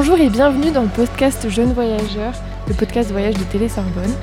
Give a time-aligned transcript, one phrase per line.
[0.00, 2.32] Bonjour et bienvenue dans le podcast Jeunes Voyageurs,
[2.68, 4.14] le podcast voyage de Télé Sorbonne.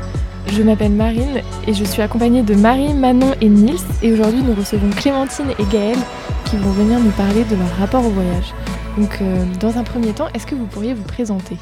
[0.48, 3.76] Je m'appelle Marine et je suis accompagnée de Marie, Manon et Nils.
[4.02, 6.00] Et aujourd'hui, nous recevons Clémentine et Gaëlle
[6.46, 8.54] qui vont venir nous parler de leur rapport au voyage.
[8.98, 11.58] Donc, euh, dans un premier temps, est-ce que vous pourriez vous présenter?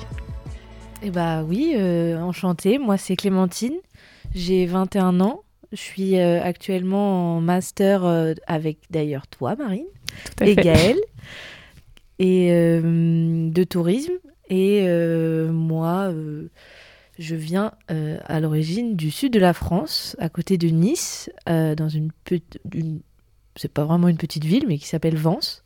[1.01, 2.77] Eh bah oui, euh, enchantée.
[2.77, 3.77] Moi, c'est Clémentine.
[4.35, 5.41] J'ai 21 ans.
[5.71, 8.05] Je suis euh, actuellement en master
[8.45, 9.87] avec d'ailleurs toi, Marine,
[10.37, 10.61] Tout à et fait.
[10.61, 10.99] Gaëlle,
[12.23, 14.13] et euh, de tourisme.
[14.49, 16.47] Et euh, moi, euh,
[17.19, 22.09] je viens à l'origine du sud de la France, à côté de Nice, dans une
[22.73, 23.01] une-
[23.55, 25.63] c'est pas vraiment une petite ville, mais qui s'appelle Vence.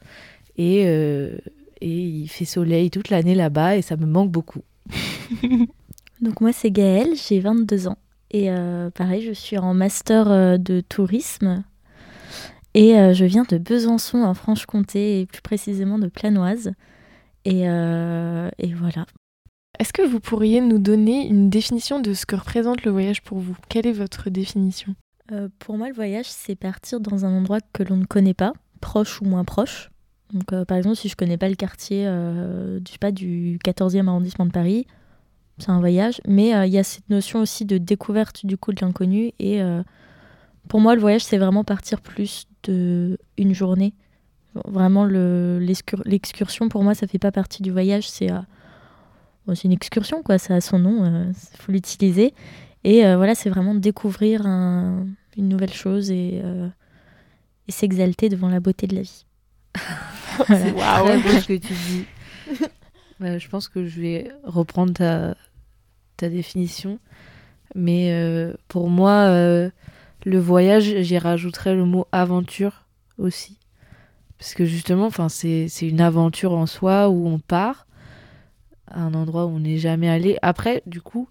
[0.58, 1.47] Et, et
[1.81, 4.61] il fait soleil toute l'année là-bas, et ça me manque beaucoup.
[6.21, 7.97] Donc moi c'est Gaëlle, j'ai 22 ans.
[8.31, 8.49] Et
[8.95, 11.64] pareil, je suis en master de tourisme.
[12.78, 16.73] Et euh, je viens de Besançon en Franche-Comté, et plus précisément de Planoise.
[17.44, 19.08] Et, euh, et voilà.
[19.80, 23.39] Est-ce que vous pourriez nous donner une définition de ce que représente le voyage pour
[23.39, 23.58] vous?
[23.67, 24.94] Quelle est votre définition?
[25.31, 28.53] Euh, pour moi, le voyage, c'est partir dans un endroit que l'on ne connaît pas,
[28.80, 29.89] proche ou moins proche.
[30.31, 34.08] Donc, par exemple, si je connais pas le quartier du, je sais pas, du 14e
[34.08, 34.86] arrondissement de Paris,
[35.58, 36.22] c'est un voyage.
[36.28, 39.31] Mais il y a cette notion aussi de découverte du coup de l'inconnu.
[39.39, 39.61] Et
[40.67, 43.93] pour moi, le voyage, c'est vraiment partir plus de une journée.
[44.65, 48.09] Vraiment, le- l'excur- l'excursion, pour moi, ça fait pas partie du voyage.
[48.09, 48.39] C'est euh,
[49.45, 50.37] bon, une excursion, quoi.
[50.37, 52.33] Ça a son nom, il faut l'utiliser.
[52.83, 55.05] Et euh, voilà, c'est vraiment découvrir un-
[55.37, 56.67] une nouvelle chose et, euh,
[57.67, 59.25] et s'exalter devant la beauté de la vie.
[60.47, 62.05] C'est très beau ce que tu dis.
[63.23, 65.36] Euh, je pense que je vais reprendre ta,
[66.17, 66.99] ta définition.
[67.73, 69.71] Mais euh, pour moi, euh,
[70.26, 72.86] le voyage, j'y rajouterais le mot aventure
[73.17, 73.58] aussi.
[74.38, 77.88] Parce que justement, c'est une aventure en soi où on part
[78.88, 80.38] à un endroit où on n'est jamais allé.
[80.42, 81.28] Après, du coup,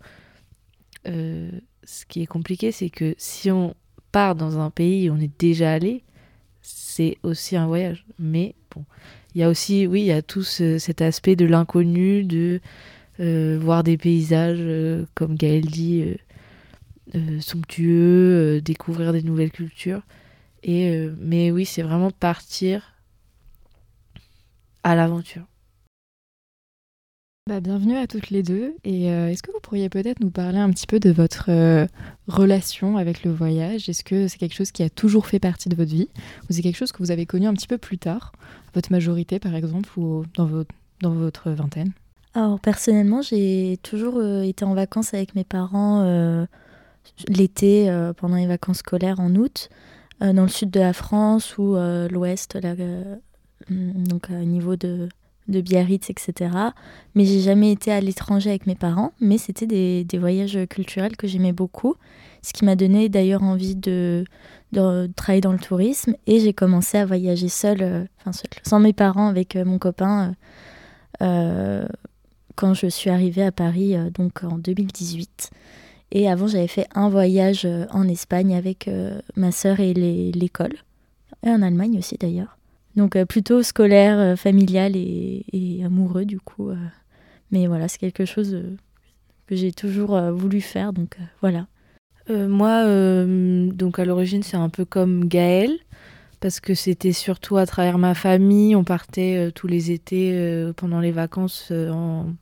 [1.06, 1.50] euh,
[1.84, 3.74] ce qui est compliqué, c'est que si on
[4.12, 6.02] part dans un pays où on est déjà allé,
[6.62, 8.04] c'est aussi un voyage.
[8.18, 8.84] Mais bon,
[9.34, 12.60] il y a aussi, oui, il y a tout ce- cet aspect de l'inconnu, de
[13.20, 16.04] euh, voir des paysages, euh, comme Gaël dit,
[17.14, 20.02] euh, somptueux, euh, découvrir des nouvelles cultures.
[20.62, 22.94] Et, euh, mais oui, c'est vraiment partir
[24.82, 25.44] à l'aventure.
[27.48, 28.74] Bah, bienvenue à toutes les deux.
[28.82, 31.86] Et euh, est-ce que vous pourriez peut-être nous parler un petit peu de votre euh,
[32.26, 33.88] relation avec le voyage?
[33.88, 36.08] Est-ce que c'est quelque chose qui a toujours fait partie de votre vie?
[36.42, 38.90] Ou c'est quelque chose que vous avez connu un petit peu plus tard, à votre
[38.90, 41.92] majorité par exemple, ou dans votre, dans votre vingtaine?
[42.34, 46.46] Alors personnellement, j'ai toujours euh, été en vacances avec mes parents euh,
[47.28, 49.68] l'été euh, pendant les vacances scolaires en août,
[50.22, 53.16] euh, dans le sud de la France ou euh, l'ouest, euh,
[53.70, 55.10] donc au niveau de,
[55.48, 56.50] de Biarritz, etc.
[57.14, 61.18] Mais j'ai jamais été à l'étranger avec mes parents, mais c'était des, des voyages culturels
[61.18, 61.96] que j'aimais beaucoup,
[62.40, 64.24] ce qui m'a donné d'ailleurs envie de,
[64.72, 68.94] de travailler dans le tourisme et j'ai commencé à voyager seule, enfin seule, sans mes
[68.94, 70.34] parents, avec mon copain.
[71.20, 75.50] quand je suis arrivée à Paris, donc en 2018.
[76.12, 80.74] Et avant, j'avais fait un voyage euh, en Espagne avec euh, ma sœur et l'école.
[81.44, 82.56] Et en Allemagne aussi d'ailleurs.
[82.94, 86.70] Donc euh, plutôt scolaire, familial et, amoureux du coup.
[87.50, 88.56] Mais voilà, c'est quelque chose
[89.46, 90.92] que j'ai toujours voulu faire.
[90.92, 91.66] Donc voilà.
[92.28, 92.84] Moi,
[93.72, 95.78] donc à l'origine, c'est un peu comme Gaël,
[96.40, 98.74] parce que c'était surtout à travers ma famille.
[98.74, 102.32] On partait tous les étés pendant les vacances, en...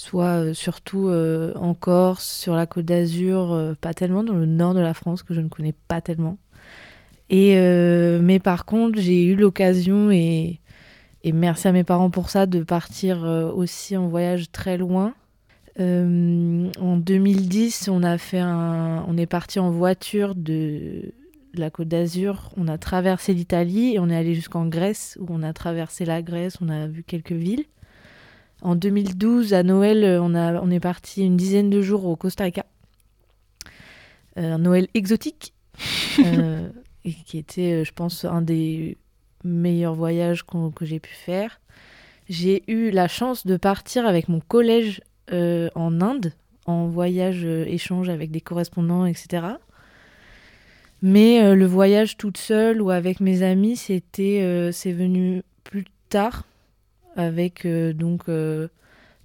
[0.00, 4.46] soit euh, surtout euh, en Corse, sur la Côte d'Azur, euh, pas tellement dans le
[4.46, 6.38] nord de la France que je ne connais pas tellement.
[7.28, 7.54] Et
[8.20, 10.58] mais par contre, j'ai eu l'occasion et
[11.24, 13.22] merci à mes parents pour ça de partir
[13.54, 15.14] aussi en voyage très loin.
[15.78, 21.12] En 2010, on a fait un, on est parti en voiture de
[21.54, 22.50] la Côte d'Azur.
[22.56, 26.22] On a traversé l'Italie et on est allé jusqu'en Grèce où on a traversé la
[26.22, 26.56] Grèce.
[26.60, 27.66] On a vu quelques villes.
[28.62, 32.44] En 2012, à Noël, on a, on est parti une dizaine de jours au Costa
[32.44, 32.66] Rica.
[34.38, 35.54] Euh, un Noël exotique
[36.20, 36.68] euh,
[37.04, 38.96] et qui était, euh, je pense, un des
[39.44, 41.60] meilleurs voyages que j'ai pu faire.
[42.28, 45.00] J'ai eu la chance de partir avec mon collège
[45.32, 46.32] euh, en Inde,
[46.66, 49.46] en voyage euh, échange avec des correspondants, etc.
[51.02, 55.84] Mais euh, le voyage toute seule ou avec mes amis, c'était, euh, c'est venu plus
[56.08, 56.44] tard,
[57.16, 58.68] avec euh, donc euh,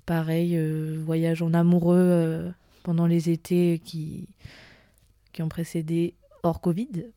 [0.05, 2.51] pareil euh, voyage en amoureux
[2.83, 4.27] pendant les étés qui
[5.33, 7.07] qui ont précédé hors Covid.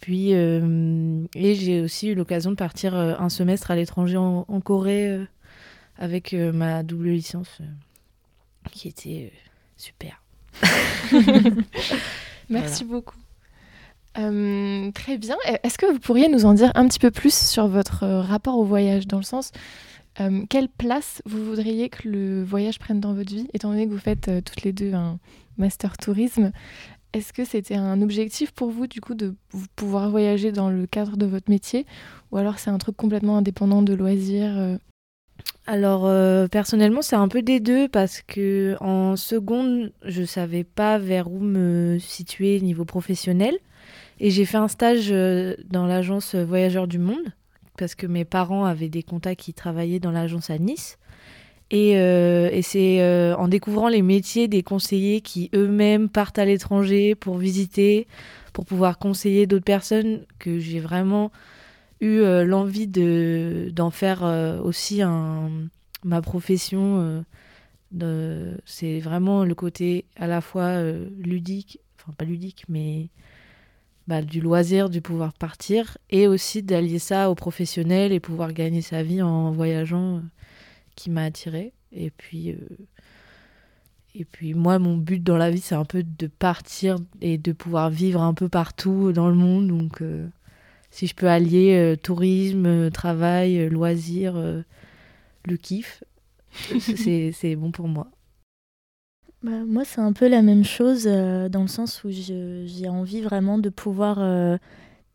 [0.00, 4.60] Puis, euh, et j'ai aussi eu l'occasion de partir un semestre à l'étranger en, en
[4.60, 5.24] Corée euh,
[5.98, 7.58] avec ma double licence
[8.70, 9.32] qui était
[9.76, 10.22] super.
[12.48, 13.16] Merci beaucoup.
[14.14, 15.36] très bien.
[15.64, 18.64] Est-ce que vous pourriez nous en dire un petit peu plus sur votre rapport au
[18.64, 19.50] voyage, dans le sens,
[20.48, 23.98] quelle place vous voudriez que le voyage prenne dans votre vie, étant donné que vous
[23.98, 25.18] faites toutes les deux un
[25.56, 26.52] master tourisme?
[27.14, 29.34] Est-ce que c'était un objectif pour vous, du coup, de
[29.76, 31.86] pouvoir voyager dans le cadre de votre métier?
[32.30, 34.76] Ou alors c'est un truc complètement indépendant de loisirs euh?
[35.66, 40.98] Alors, euh, personnellement, c'est un peu des deux parce que en seconde, je savais pas
[40.98, 43.56] vers où me situer niveau professionnel.
[44.20, 47.32] Et j'ai fait un stage euh, dans l'agence Voyageurs du Monde
[47.78, 50.98] parce que mes parents avaient des contacts qui travaillaient dans l'agence à Nice.
[51.72, 57.14] Euh, et, c'est euh, en découvrant les métiers des conseillers qui eux-mêmes partent à l'étranger
[57.14, 58.06] pour visiter,
[58.52, 61.30] pour pouvoir conseiller d'autres personnes, que j'ai vraiment
[62.00, 64.22] eu euh, l'envie de, d'en faire
[64.64, 65.50] aussi un,
[66.04, 67.24] ma profession.
[68.64, 70.82] c'est vraiment le côté à la fois
[71.18, 73.08] ludique, enfin pas ludique, mais
[74.08, 78.80] bah, du loisir, du pouvoir partir, et aussi d'allier ça au professionnel et pouvoir gagner
[78.80, 80.22] sa vie en voyageant
[80.96, 82.56] qui m'a attiré Et puis, euh,
[84.14, 87.52] et puis moi, mon but dans la vie, c'est un peu de partir et de
[87.52, 89.68] pouvoir vivre un peu partout dans le monde.
[89.68, 90.26] Donc, euh,
[90.90, 94.42] si je peux allier euh, tourisme, travail, loisirs,
[95.44, 96.02] le kiff,
[96.80, 98.08] c'est bon pour moi.
[99.42, 103.58] Bah, moi, c'est un peu la même chose dans le sens où j'ai envie vraiment
[103.58, 104.18] de pouvoir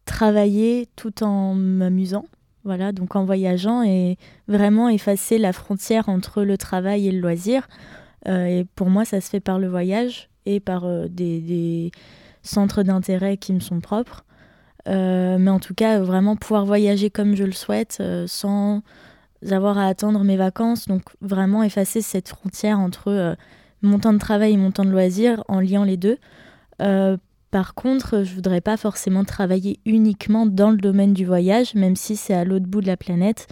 [0.06, 2.26] travailler tout en m'amusant.
[2.66, 4.18] Voilà, donc en voyageant et
[4.48, 7.68] vraiment effacer la frontière entre le travail et le loisir.
[8.28, 11.92] Euh, et pour moi, ça se fait par le voyage et par euh, des,
[12.42, 14.24] centres d'intérêt qui me sont propres.
[14.88, 18.82] Euh, mais en tout cas, vraiment pouvoir voyager comme je le souhaite sans
[19.50, 20.88] avoir à attendre mes vacances.
[20.88, 23.36] Donc vraiment effacer cette frontière entre
[23.84, 26.18] mon temps de travail et mon temps de loisir en liant les deux.
[27.54, 32.16] Par contre, je voudrais pas forcément travailler uniquement dans le domaine du voyage, même si
[32.16, 33.48] c'est à l'autre bout de la planète,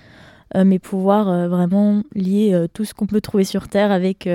[0.55, 4.27] euh, mais pouvoir euh, vraiment lier euh, tout ce qu'on peut trouver sur Terre avec,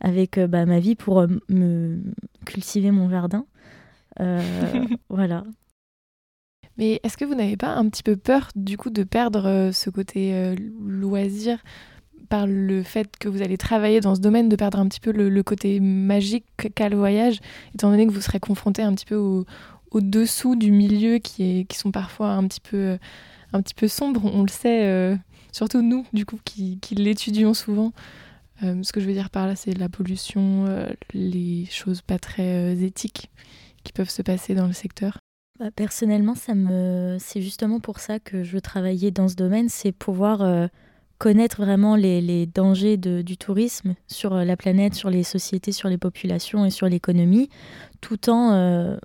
[0.00, 2.00] avec bah, ma vie pour me
[2.44, 3.46] cultiver mon jardin.
[5.08, 5.44] voilà.
[6.76, 9.90] Mais est-ce que vous n'avez pas un petit peu peur du coup de perdre ce
[9.90, 11.58] côté loisir
[12.28, 15.12] par le fait que vous allez travailler dans ce domaine, de perdre un petit peu
[15.12, 16.44] le, côté magique
[16.74, 17.40] qu'a le voyage,
[17.74, 19.44] étant donné que vous serez confronté un petit peu au,
[19.94, 22.98] dessous du milieu qui, est, qui sont parfois un petit peu,
[23.52, 25.16] un petit peu sombres, on le sait, euh,
[25.52, 27.92] surtout nous, du coup, qui, l'étudions souvent.
[28.62, 32.18] Euh, ce que je veux dire par là, c'est la pollution, euh, les choses pas
[32.18, 33.30] très éthiques
[33.84, 35.18] qui peuvent se passer dans le secteur.
[35.58, 37.16] Bah, personnellement, ça me...
[37.18, 40.68] c'est justement pour ça que je veux travailler dans ce domaine, c'est pouvoir
[41.18, 45.98] connaître vraiment les, dangers du tourisme sur euh, la planète, sur les sociétés, sur les
[45.98, 47.50] populations et sur l'économie,
[48.00, 48.96] tout en, euh,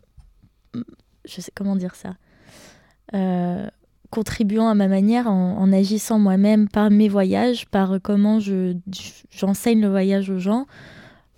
[1.26, 2.16] je sais comment dire ça,
[3.16, 3.68] euh,
[4.12, 8.78] contribuant à ma manière en, agissant moi-même par mes voyages, par comment je,
[9.32, 10.68] j'enseigne le voyage aux gens,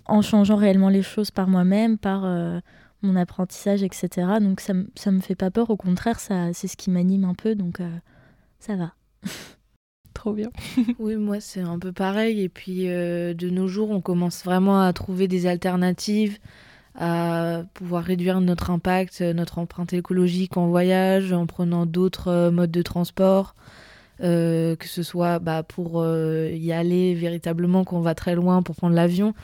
[0.04, 2.22] en changeant réellement les choses par moi-même, par
[3.00, 4.28] mon apprentissage, etc.
[4.42, 7.54] Donc ça, ça me fait pas peur, au contraire, c'est ce qui m'anime un peu,
[7.54, 7.80] donc
[8.58, 8.92] ça va.
[10.16, 10.50] trop bien.
[10.98, 12.42] oui, moi c'est un peu pareil.
[12.42, 16.38] Et puis euh, de nos jours, on commence vraiment à trouver des alternatives,
[16.96, 22.70] à pouvoir réduire notre impact, notre empreinte écologique en voyage, en prenant d'autres euh, modes
[22.70, 23.54] de transport.
[24.22, 28.94] Euh, que ce soit bah, pour y aller véritablement qu'on va très loin pour prendre
[28.94, 29.34] l'avion,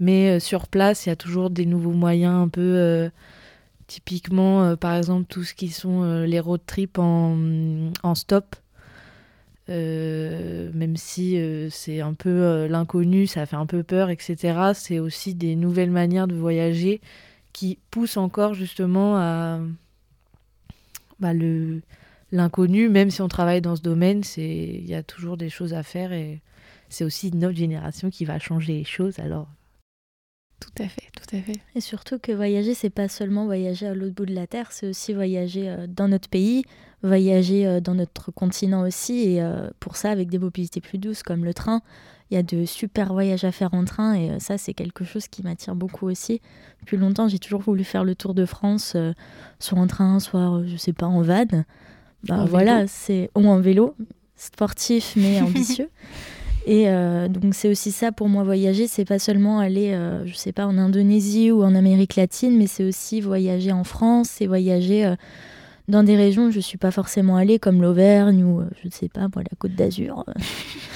[0.00, 3.08] mais sur place, il y a toujours des nouveaux moyens un peu
[3.86, 8.56] typiquement, par exemple, tout ce qui sont les road trips en stop.
[9.68, 14.72] Euh, même si euh, c'est un peu euh, l'inconnu, ça fait un peu peur, etc.
[14.74, 17.00] C'est aussi des nouvelles manières de voyager
[17.52, 19.58] qui poussent encore justement à
[21.18, 21.80] bah, le
[22.30, 22.88] l'inconnu.
[22.88, 25.82] Même si on travaille dans ce domaine, c'est il y a toujours des choses à
[25.82, 26.40] faire et
[26.88, 29.18] c'est aussi notre génération qui va changer les choses.
[29.18, 29.48] Alors
[30.60, 31.58] tout à fait, tout à fait.
[31.74, 34.86] Et surtout que voyager, c'est pas seulement voyager à l'autre bout de la Terre, c'est
[34.86, 36.64] aussi voyager dans notre pays,
[37.02, 41.22] voyager euh, dans notre continent aussi, et euh, pour ça avec des mobilités plus douces
[41.22, 41.82] comme le train.
[42.30, 45.04] Il y a de super voyages à faire en train et euh, ça c'est quelque
[45.04, 46.40] chose qui m'attire beaucoup aussi.
[46.80, 48.96] Depuis longtemps j'ai toujours voulu faire le tour de France,
[49.60, 51.64] soit en train, soit je sais pas en van.
[52.24, 53.94] Bah, voilà, c'est ou en vélo,
[54.34, 55.88] sportif mais ambitieux.
[56.66, 56.86] Et
[57.28, 60.76] donc c'est aussi ça pour moi voyager, c'est pas seulement aller, je sais pas, en
[60.78, 65.14] Indonésie ou en Amérique latine, mais c'est aussi voyager en France, c'est voyager
[65.88, 69.08] dans des régions où je suis pas forcément allée, comme l'Auvergne ou je ne sais
[69.08, 70.24] pas, moi, la Côte d'Azur.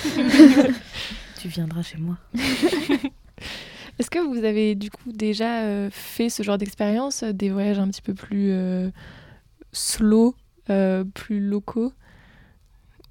[1.41, 2.17] tu viendras chez moi.
[3.99, 8.03] Est-ce que vous avez du coup déjà fait ce genre d'expérience, des voyages un petit
[8.03, 8.53] peu plus
[9.73, 10.35] slow,
[10.67, 11.93] plus locaux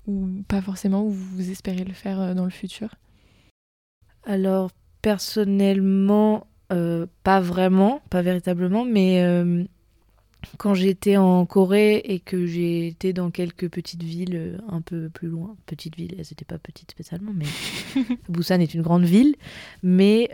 [0.09, 2.95] ou pas forcément, ou vous espérez le faire euh, dans le futur?
[4.25, 4.71] Alors,
[5.01, 9.63] personnellement, euh, pas vraiment, pas véritablement, mais euh,
[10.57, 15.27] quand j'étais en Corée et que j'ai été dans quelques petites villes un peu plus
[15.27, 17.45] loin, petites villes, elles n'étaient pas petites spécialement, mais
[18.29, 19.35] Busan est une grande ville,
[19.83, 20.29] mais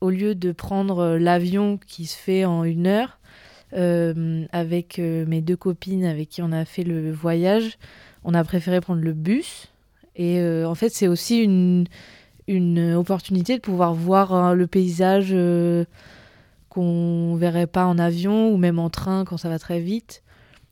[0.00, 3.18] au lieu de prendre l'avion qui se fait en une heure,
[3.72, 7.78] avec mes deux copines avec qui on a fait le voyage,
[8.26, 9.68] on a préféré prendre le bus.
[10.16, 11.86] Et euh, en fait, c'est aussi une,
[12.48, 15.84] une opportunité de pouvoir voir hein, le paysage euh,
[16.76, 20.22] qu'on verrait pas en avion ou même en train quand ça va très vite.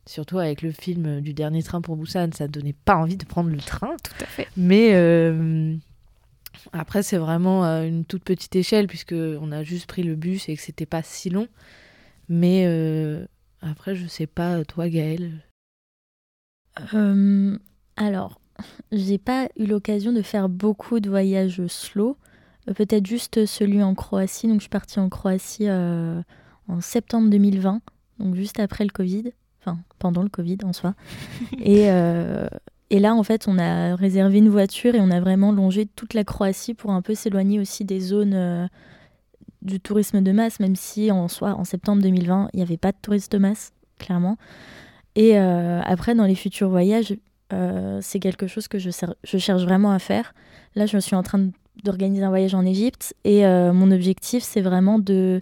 [0.06, 3.50] Surtout avec le film du dernier train pour Busan, ça donnait pas envie de prendre
[3.50, 3.96] le train.
[4.02, 4.48] Tout à fait.
[4.56, 5.74] Mais euh,
[6.72, 10.56] après, c'est vraiment une toute petite échelle puisque on a juste pris le bus et
[10.56, 11.48] que c'était pas si long.
[12.28, 12.66] Mais
[13.62, 15.40] après, je sais pas, toi, Gaëlle,
[16.94, 17.58] euh,
[17.96, 18.40] alors,
[18.92, 22.16] j'ai pas eu l'occasion de faire beaucoup de voyages slow.
[22.68, 24.48] Euh, peut-être juste celui en Croatie.
[24.48, 26.20] Donc, je suis partie en Croatie euh,
[26.68, 27.80] en septembre 2020,
[28.18, 29.32] donc juste après le Covid.
[29.60, 30.94] Enfin, pendant le Covid en soi.
[31.58, 31.86] et,
[32.90, 36.12] et là, en fait, on a réservé une voiture et on a vraiment longé toute
[36.12, 38.68] la Croatie pour un peu s'éloigner aussi des zones
[39.64, 42.92] du tourisme de masse, même si en soi, en septembre 2020, il n'y avait pas
[42.92, 44.36] de tourisme de masse, clairement.
[45.16, 47.16] Et euh, après, dans les futurs voyages,
[47.52, 48.90] euh, c'est quelque chose que je,
[49.22, 50.34] je, cherche vraiment à faire.
[50.74, 51.50] Là, je suis en train
[51.84, 55.40] d'organiser un voyage en Égypte et euh, mon objectif, c'est vraiment de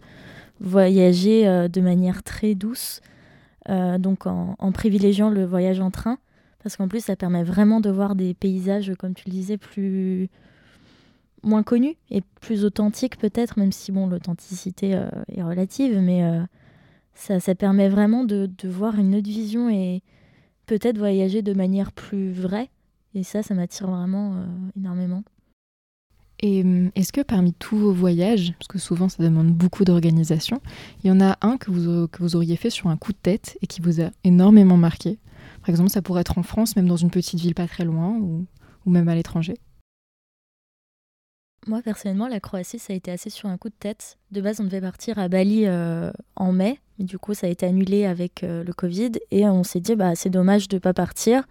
[0.61, 3.01] voyager de manière très douce,
[3.69, 6.19] donc en, privilégiant le voyage en train,
[6.63, 10.29] parce qu'en plus, ça permet vraiment de voir des paysages, comme tu le disais, plus
[11.43, 15.01] moins connus et plus authentiques peut-être, même si bon, l'authenticité
[15.33, 16.23] est relative, mais
[17.15, 20.03] ça, ça permet vraiment de, voir une autre vision et
[20.67, 22.71] peut-être voyager de manière plus vraie.
[23.15, 24.47] Et ça, ça m'attire vraiment euh,
[24.77, 25.23] énormément.
[26.43, 30.61] Et hum, est-ce que parmi tous vos voyages, parce que souvent ça demande beaucoup d'organisation,
[31.03, 33.19] il y en a un que vous, que vous auriez fait sur un coup de
[33.23, 35.19] tête et qui vous a énormément marqué?
[35.61, 38.19] Par exemple, ça pourrait être en France, même dans une petite ville pas très loin,
[38.19, 38.45] ou,
[38.85, 39.55] ou même à l'étranger.
[41.69, 44.19] Moi, personnellement, la Croatie, ça a été assez sur un coup de tête.
[44.33, 47.67] De base, on devait partir à Bali euh, en mai, du coup, ça a été
[47.67, 49.13] annulé avec euh, le Covid.
[49.31, 51.45] Et on s'est dit, bah, c'est dommage de ne pas partir.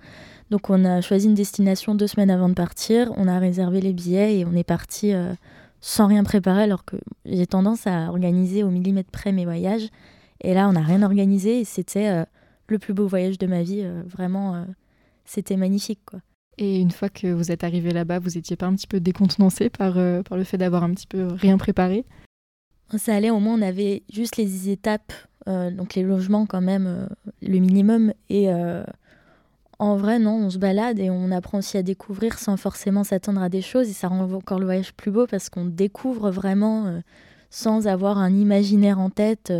[0.50, 3.12] Donc, on a choisi une destination deux semaines avant de partir.
[3.18, 5.34] On a réservé les billets et on est parti euh,
[5.80, 9.88] sans rien préparer, alors que j'ai tendance à organiser au millimètre près mes voyages.
[10.42, 12.26] Et là, on n'a rien organisé et c'était
[12.68, 13.86] le plus beau voyage de ma vie.
[14.08, 14.66] vraiment,
[15.24, 16.20] c'était magnifique, quoi.
[16.58, 19.70] Et une fois que vous êtes arrivé là-bas, vous étiez pas un petit peu décontenancé
[19.70, 22.06] par, euh, par le fait d'avoir un petit peu rien préparé?
[22.98, 26.88] Ça allait, au moins on avait juste les étapes, euh, donc les logements quand même,
[26.88, 27.08] euh,
[27.42, 28.14] le minimum.
[28.30, 28.50] Et
[29.80, 33.42] en vrai, non, on se balade et on apprend aussi à découvrir sans forcément s'attendre
[33.42, 33.90] à des choses.
[33.90, 37.02] Et ça rend encore le voyage plus beau parce qu'on découvre vraiment
[37.50, 39.52] sans avoir un imaginaire en tête.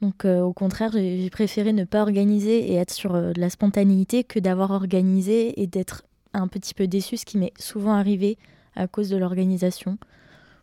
[0.00, 4.40] Donc au contraire, j'ai préféré ne pas organiser et être sur de la spontanéité que
[4.40, 6.02] d'avoir organisé et d'être
[6.34, 8.38] un petit peu déçu, ce qui m'est souvent arrivé
[8.74, 9.98] à cause de l'organisation.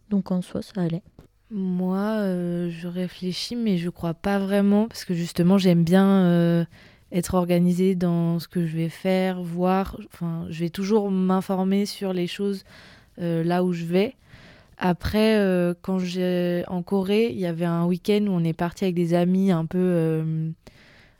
[0.09, 1.03] Donc en soi, ça allait.
[1.51, 6.63] Moi, euh, je réfléchis, mais je crois pas vraiment, parce que justement, j'aime bien euh,
[7.11, 9.97] être organisée dans ce que je vais faire, voir.
[10.13, 12.65] Enfin, je vais toujours m'informer sur les choses
[13.19, 14.15] euh, là où je vais.
[14.77, 15.35] Après,
[15.81, 19.13] quand j'ai en Corée, il y avait un week-end où on est parti avec des
[19.13, 20.23] amis un peu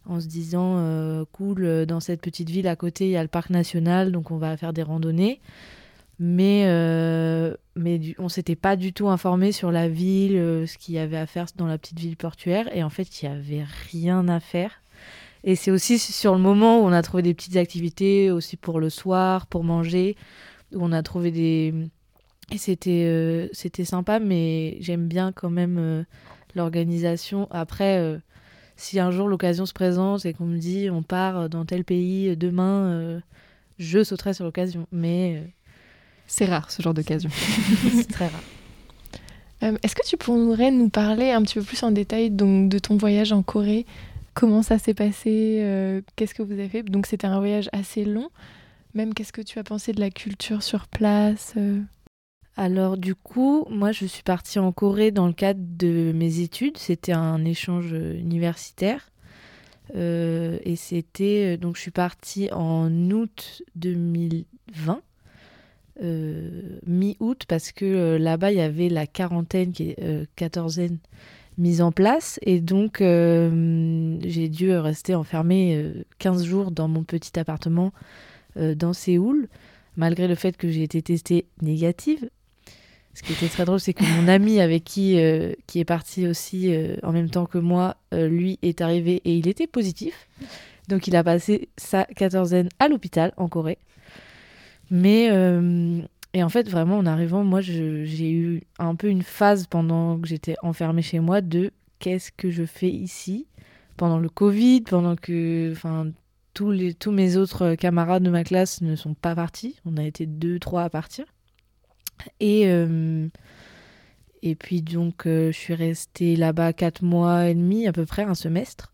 [0.05, 3.49] en se disant cool, dans cette petite ville à côté, il y a le parc
[3.49, 5.41] national, donc on va faire des randonnées.
[6.19, 6.65] Mais,
[7.75, 11.25] mais on s'était pas du tout informé sur la ville, ce qu'il y avait à
[11.25, 12.69] faire dans la petite ville portuaire.
[12.75, 14.81] Et en fait, il y avait rien à faire.
[15.45, 18.79] Et c'est aussi sur le moment où on a trouvé des petites activités, aussi pour
[18.79, 20.17] le soir, pour manger,
[20.73, 21.73] où on a trouvé des
[22.51, 26.03] et c'était euh, c'était sympa, mais j'aime bien quand même euh,
[26.55, 27.47] l'organisation.
[27.51, 28.17] Après, euh,
[28.75, 32.35] si un jour l'occasion se présente et qu'on me dit on part dans tel pays
[32.37, 33.21] demain,
[33.77, 34.87] je sauterai sur l'occasion.
[34.91, 35.53] Mais
[36.29, 37.29] c'est rare ce genre d'occasion.
[37.91, 38.43] c'est très rare.
[39.83, 42.95] Est-ce que tu pourrais nous parler un petit peu plus en détail donc, de ton
[42.95, 43.85] voyage en Corée?
[44.33, 46.01] Comment ça s'est passé?
[46.15, 46.83] Qu'est-ce que vous avez fait?
[46.83, 48.29] Donc c'était un voyage assez long.
[48.93, 51.55] Même qu'est-ce que tu as pensé de la culture sur place
[52.57, 56.75] alors du coup, moi je suis partie en Corée dans le cadre de mes études.
[56.77, 59.11] C'était un échange universitaire.
[59.95, 65.01] et c'était donc je suis partie en août 2020
[66.01, 70.97] mi-août parce que là-bas il y avait la quarantaine qui est quatorzaine
[71.57, 77.91] mise en place et donc j'ai dû rester enfermée 15 jours dans mon petit appartement
[78.55, 79.49] dans Séoul
[79.97, 82.29] malgré le fait que j'ai été testée négative
[83.19, 86.27] ce qui était très drôle, c'est que mon ami avec qui, euh, qui est parti
[86.27, 90.29] aussi euh, en même temps que moi, euh, lui est arrivé et il était positif.
[90.87, 93.77] Donc il a passé sa quatorzaine à l'hôpital en Corée.
[94.91, 95.27] Mais,
[96.33, 100.27] et en fait, vraiment, en arrivant, moi, j'ai eu un peu une phase pendant que
[100.27, 103.47] j'étais enfermée chez moi de qu'est-ce que je fais ici
[103.97, 106.07] pendant le Covid, pendant que enfin,
[106.53, 109.75] tous, les, tous mes autres camarades de ma classe ne sont pas partis.
[109.85, 111.25] On a été deux, trois à partir.
[112.39, 113.27] Et, euh,
[114.41, 118.23] et puis donc, euh, je suis restée là-bas quatre mois et demi, à peu près
[118.23, 118.93] un semestre.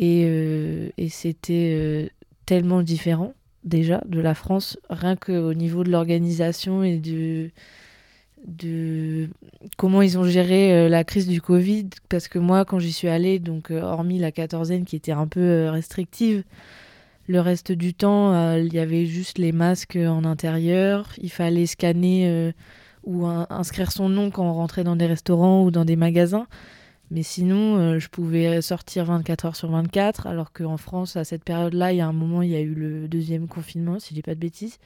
[0.00, 2.10] Euh, et c'était
[2.44, 3.32] tellement différent
[3.66, 7.50] déjà de la France, rien qu'au niveau de l'organisation et de,
[9.76, 11.88] comment ils ont géré la crise du Covid.
[12.08, 15.68] Parce que moi, quand j'y suis allée, donc hormis la quatorzaine qui était un peu
[15.68, 16.44] restrictive,
[17.28, 21.12] le reste du temps, euh, il y avait juste les masques en intérieur.
[21.18, 22.52] Il fallait scanner euh,
[23.04, 26.46] ou inscrire son nom quand on rentrait dans des restaurants ou dans des magasins.
[27.10, 31.44] Mais sinon, euh, je pouvais sortir 24 heures sur 24, alors qu'en France, à cette
[31.44, 34.14] période-là, il y a un moment, il y a eu le deuxième confinement, si je
[34.14, 34.78] dis pas de bêtises.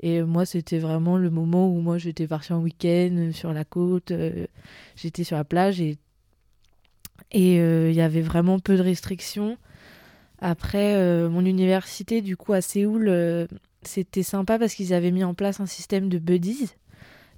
[0.00, 4.12] Et moi, c'était vraiment le moment où moi, j'étais partie en week-end sur la côte,
[4.94, 5.96] j'étais sur la plage et
[7.32, 9.56] et il y avait vraiment peu de restrictions.
[10.40, 13.46] Après, euh, mon université, du coup, à Séoul, euh,
[13.82, 16.70] c'était sympa parce qu'ils avaient mis en place un système de buddies.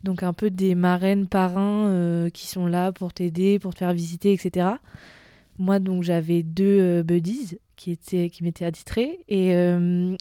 [0.04, 3.92] Donc, un peu des marraines parrains euh, qui sont là pour t'aider, pour te faire
[3.92, 4.68] visiter, etc.
[5.58, 9.18] Moi, donc, j'avais deux buddies qui, étaient, qui m'étaient attitrés.
[9.28, 9.56] Et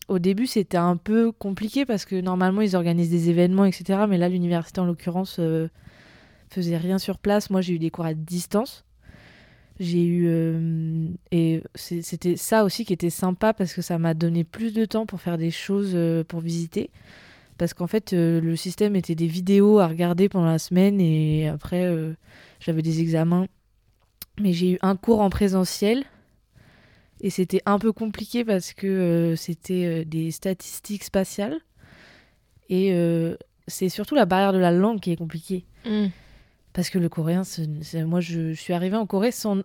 [0.07, 4.05] au début, c'était un peu compliqué parce que normalement, ils organisent des événements, etc.
[4.09, 5.39] Mais là, l'université, en l'occurrence,
[6.49, 7.49] faisait rien sur place.
[7.49, 8.83] Moi, j'ai eu des cours à distance.
[9.79, 10.25] J'ai eu.
[10.27, 14.85] Euh, et c'était ça aussi qui était sympa parce que ça m'a donné plus de
[14.85, 16.89] temps pour faire des choses, euh, pour visiter.
[17.57, 21.47] Parce qu'en fait, euh, le système était des vidéos à regarder pendant la semaine et
[21.47, 21.91] après,
[22.59, 23.47] j'avais des examens.
[24.39, 26.03] Mais j'ai eu un cours en présentiel
[27.21, 31.59] et c'était un peu compliqué parce que c'était des statistiques spatiales.
[32.69, 32.93] Et
[33.67, 35.65] c'est surtout la barrière de la langue qui est compliquée.
[35.85, 36.07] Mmh.
[36.77, 37.41] Parce que le coréen,
[38.05, 39.63] moi je, suis arrivée en Corée sans.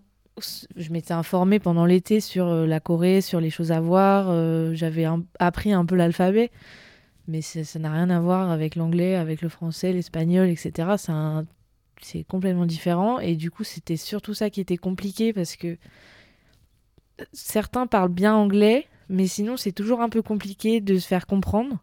[0.76, 4.28] Je m'étais informée pendant l'été sur euh, la Corée, sur les choses à voir.
[4.30, 5.04] Euh, j'avais
[5.38, 6.50] appris un peu l'alphabet.
[7.28, 10.88] Mais ça n'a rien à voir avec l'anglais, avec le français, l'espagnol, etc.
[12.00, 13.20] C'est complètement différent.
[13.20, 15.78] Et du coup, c'était surtout ça qui était compliqué parce que
[17.32, 21.78] certains parlent bien anglais, mais sinon, c'est toujours un peu compliqué de se faire comprendre.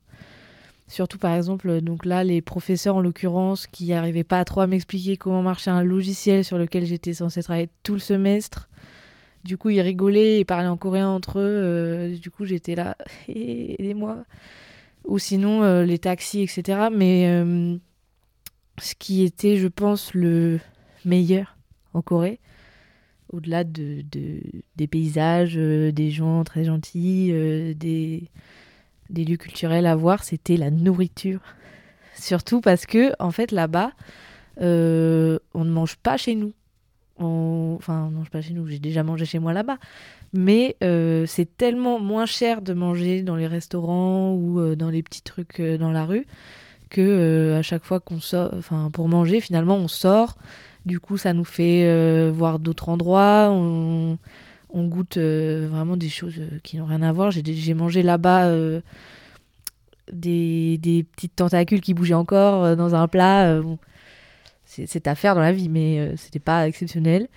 [0.87, 5.17] Surtout par exemple, donc là, les professeurs en l'occurrence qui n'arrivaient pas trop à m'expliquer
[5.17, 8.69] comment marchait un logiciel sur lequel j'étais censée travailler tout le semestre.
[9.43, 11.43] Du coup, ils rigolaient et parlaient en coréen entre eux.
[11.43, 12.97] Euh, du coup, j'étais là,
[13.27, 14.17] aidez-moi.
[15.09, 16.87] Ou sinon, euh, les taxis, etc.
[16.91, 17.75] Mais euh,
[18.77, 20.59] ce qui était, je pense, le
[21.03, 21.57] meilleur
[21.93, 22.39] en Corée,
[23.33, 24.03] au-delà de,
[24.75, 27.31] des paysages, des gens très gentils,
[27.75, 28.29] des
[29.25, 31.41] lieux culturels à voir, c'était la nourriture.
[32.15, 33.91] Surtout parce que, en fait, là-bas,
[34.61, 36.53] euh, on ne mange pas chez nous.
[37.19, 39.77] Enfin, on ne mange pas chez nous, j'ai déjà mangé chez moi là-bas.
[40.33, 45.03] Mais euh, c'est tellement moins cher de manger dans les restaurants ou euh, dans les
[45.03, 46.25] petits trucs dans la rue
[46.89, 50.37] que à chaque fois qu'on sort, enfin, pour manger, finalement, on sort.
[50.85, 53.51] Du coup, ça nous fait voir d'autres endroits.
[54.71, 57.31] On goûte euh, vraiment des choses euh, qui n'ont rien à voir.
[57.31, 58.81] J'ai mangé là-bas euh,
[60.13, 63.61] des, petites tentacules qui bougeaient encore dans un plat.
[64.71, 67.27] C'est à faire dans la vie, mais c'était pas exceptionnel.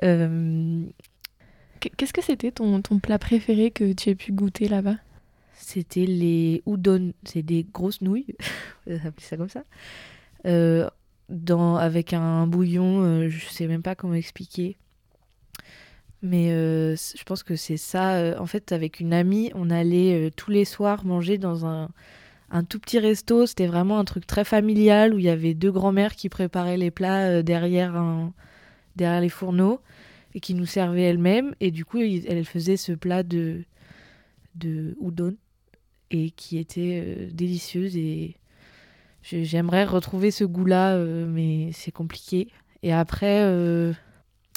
[0.00, 4.96] Qu'est-ce que c'était ton, ton, plat préféré que tu aies pu goûter là-bas?
[5.54, 8.34] C'était les udon, c'est des grosses nouilles,
[8.88, 9.62] on ça comme ça,
[11.28, 14.76] dans, avec un bouillon, je sais même pas comment expliquer.
[16.24, 18.14] Mais euh, je pense que c'est ça.
[18.14, 21.90] Euh, en fait, avec une amie, on allait euh, tous les soirs manger dans un,
[22.54, 23.46] un tout petit resto.
[23.46, 26.90] C'était vraiment un truc très familial où il y avait deux grands-mères qui préparaient les
[26.90, 28.32] plats derrière, un,
[28.96, 29.80] derrière les fourneaux
[30.34, 31.54] et qui nous servaient elles-mêmes.
[31.60, 33.64] Et du coup, elles faisaient ce plat de,
[34.54, 35.36] de udon
[36.10, 37.96] et qui était délicieuse.
[37.96, 38.36] Et
[39.22, 42.48] j'aimerais retrouver ce goût-là, mais c'est compliqué.
[42.82, 43.42] Et après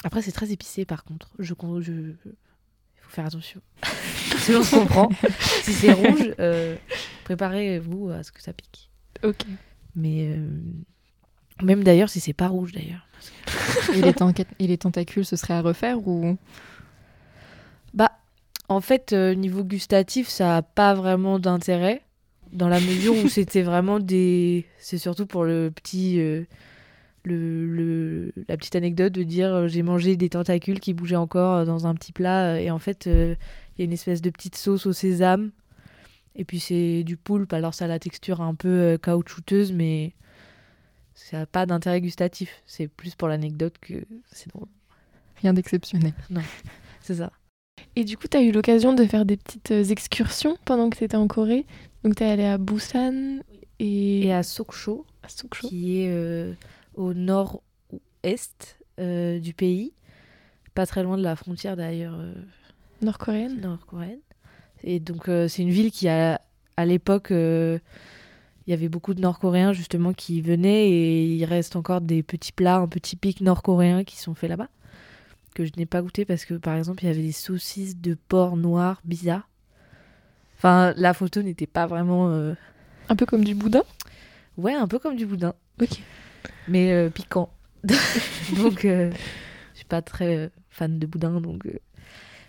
[0.04, 1.30] après, c'est très épicé par contre.
[1.38, 2.14] Je, je, Il
[3.00, 3.60] faut faire attention.
[4.38, 5.08] Sinon, on se comprend.
[5.62, 6.76] si c'est rouge, euh,
[7.28, 8.88] préparez-vous à ce que ça pique.
[9.22, 9.44] Ok.
[9.94, 10.48] Mais euh,
[11.62, 13.06] même d'ailleurs, si c'est pas rouge d'ailleurs.
[13.94, 14.14] et, les
[14.60, 16.38] et les tentacules, ce serait à refaire ou?
[17.92, 18.12] Bah,
[18.68, 22.00] en fait, euh, niveau gustatif, ça a pas vraiment d'intérêt
[22.52, 24.64] dans la mesure où c'était vraiment des.
[24.78, 26.20] C'est surtout pour le petit.
[26.20, 26.44] euh,
[27.24, 31.66] le, le- la petite anecdote de dire euh, j'ai mangé des tentacules qui bougeaient encore
[31.66, 33.36] dans un petit plat et en fait il
[33.78, 35.50] y a une espèce de petite sauce au sésame
[36.38, 40.14] et puis c'est du poulpe alors ça a la texture un peu euh, caoutchouteuse mais
[41.14, 44.68] ça n'a pas d'intérêt gustatif c'est plus pour l'anecdote que c'est drôle
[45.42, 46.14] rien d'exceptionnel
[47.00, 47.30] c'est ça
[47.96, 50.98] Et du coup, tu as eu l'occasion de faire des petites euh, excursions pendant que
[50.98, 51.64] tu étais en Corée.
[52.02, 53.40] Donc, tu es allé à Busan
[53.78, 55.68] et, et à Sokcho à Sokcho.
[55.68, 56.54] qui est euh,
[56.94, 59.92] au nord-est euh, du pays,
[60.74, 62.34] pas très loin de la frontière d'ailleurs euh,
[63.02, 63.60] nord-coréenne.
[63.60, 64.20] nord-coréenne.
[64.84, 66.40] Et donc euh, c'est une ville qui a,
[66.76, 67.78] à l'époque, euh,
[68.66, 72.52] il y avait beaucoup de Nord-Coréens justement qui venaient et il reste encore des petits
[72.52, 74.68] plats un peu typiques nord-coréens qui sont faits là-bas
[75.54, 78.16] que je n'ai pas goûté parce que par exemple il y avait des saucisses de
[78.28, 79.48] porc noir bizarres.
[80.56, 82.54] Enfin la photo n'était pas vraiment euh,
[83.08, 83.82] Un peu comme du boudin?
[84.56, 85.54] ouais un peu comme du boudin.
[85.80, 86.00] Ok.
[86.68, 87.50] mais piquant.
[88.56, 89.10] donc, je
[89.74, 91.40] suis pas très fan de boudin.
[91.40, 91.66] Donc.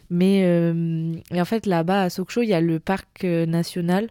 [0.09, 4.09] Mais euh, en fait, là-bas, à Sokcho, il y a le parc euh, national,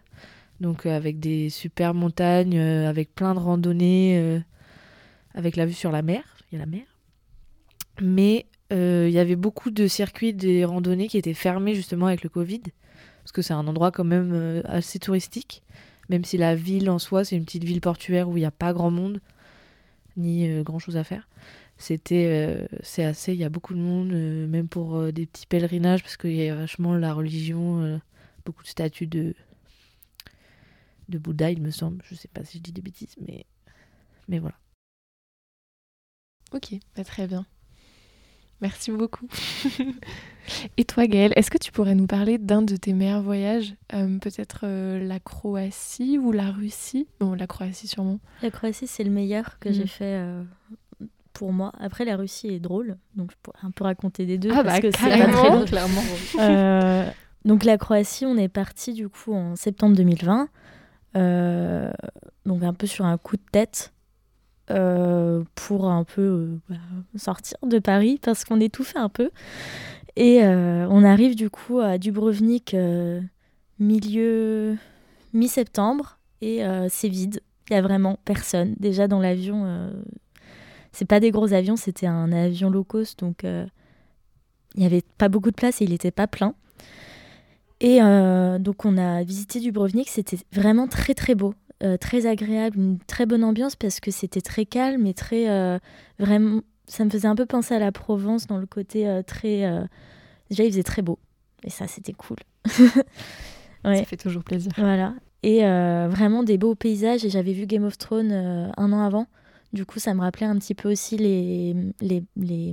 [0.61, 4.43] donc euh, avec des super montagnes, avec plein de randonnées,
[5.35, 6.23] avec la vue sur la mer.
[6.51, 6.85] Il y a la mer.
[8.01, 12.29] Mais il y avait beaucoup de circuits des randonnées qui étaient fermés justement avec le
[12.29, 12.63] Covid,
[13.23, 15.63] parce que c'est un endroit quand même assez touristique,
[16.09, 18.51] même si la ville en soi, c'est une petite ville portuaire où il n'y a
[18.51, 19.21] pas grand monde
[20.17, 21.29] ni grand chose à faire.
[21.81, 25.27] C'était, euh, c'est assez, il y a beaucoup de monde, euh, même pour euh, des
[25.27, 27.99] petits pèlerinages, parce qu'il y a vachement la religion, euh,
[28.45, 29.35] beaucoup de statues de,
[31.09, 32.03] de Bouddha, il me semble.
[32.05, 33.47] Je sais pas si je dis des bêtises, mais,
[34.27, 34.57] mais voilà.
[36.53, 37.47] Ok, bah, très bien.
[38.61, 39.29] Merci beaucoup.
[40.79, 44.19] Et toi, Gaëlle, est-ce que tu pourrais nous parler d'un de tes meilleurs voyages Euh,
[44.19, 47.07] Peut-être euh, la Croatie ou la Russie?
[47.21, 48.19] Bon, la Croatie sûrement.
[48.43, 49.73] La Croatie, c'est le meilleur que Mm.
[49.73, 50.43] j'ai fait euh,
[51.38, 51.70] pour moi.
[51.79, 54.51] Après, la Russie est drôle, donc je pourrais un peu raconter des deux.
[54.53, 55.64] Ah parce bah, que c'est pas très long.
[55.66, 56.03] clairement.
[56.40, 57.09] Euh,
[57.44, 60.48] donc la Croatie, on est parti du coup en septembre 2020,
[61.16, 61.92] euh,
[62.44, 63.92] donc un peu sur un coup de tête
[64.72, 66.74] euh, pour un peu bah,
[67.14, 69.31] sortir de Paris parce qu'on étouffait un peu.
[70.16, 72.74] Et on arrive du coup à Dubrovnik
[73.79, 74.77] milieu
[75.33, 77.40] mi-septembre et c'est vide.
[77.70, 78.74] Il y a vraiment personne.
[78.81, 79.92] Déjà dans l'avion,
[80.92, 83.66] c'est pas des gros avions, c'était un avion low cost, donc euh,
[84.74, 86.55] il y avait pas beaucoup de place et il était pas plein.
[87.81, 92.79] Et euh, donc on a visité Dubrovnik, c'était vraiment très très beau, euh, très agréable,
[92.79, 95.79] une très bonne ambiance parce que c'était très calme et très
[96.18, 99.62] vraiment, ça me faisait un peu penser à la Provence dans le côté très,
[100.51, 101.18] déjà il faisait très beau
[101.62, 102.38] et ça c'était cool.
[103.85, 103.98] Ouais.
[103.98, 104.72] Ça fait toujours plaisir.
[104.77, 105.14] Voilà.
[105.44, 107.24] Et vraiment des beaux paysages.
[107.24, 109.29] Et j'avais vu Game of Thrones un an avant.
[109.72, 112.72] Du coup, ça me rappelait un petit peu aussi les, les, les,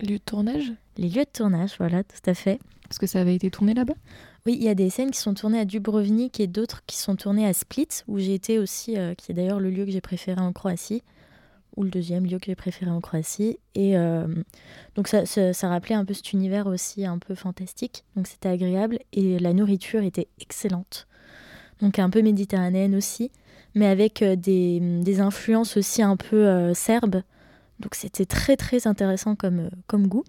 [0.00, 1.74] Lieu de tournage les lieux de tournage.
[1.78, 2.58] Voilà, tout à fait.
[2.88, 3.94] Parce que ça avait été tourné là-bas?
[4.46, 7.16] Oui, il y a des scènes qui sont tournées à Dubrovnik et d'autres qui sont
[7.16, 10.00] tournées à Split, où j'ai été aussi, euh, qui est d'ailleurs le lieu que j'ai
[10.00, 11.02] préféré en Croatie,
[11.76, 13.58] ou le deuxième lieu que j'ai préféré en Croatie.
[13.74, 14.26] Et euh,
[14.94, 18.48] donc ça, ça, ça rappelait un peu cet univers aussi un peu fantastique, donc c'était
[18.48, 19.00] agréable.
[19.12, 21.08] Et la nourriture était excellente,
[21.80, 23.32] donc un peu méditerranéenne aussi,
[23.76, 27.22] mais avec euh, des, des influences aussi un peu euh, serbes.
[27.78, 30.24] Donc c'était très très intéressant comme, euh, comme goût.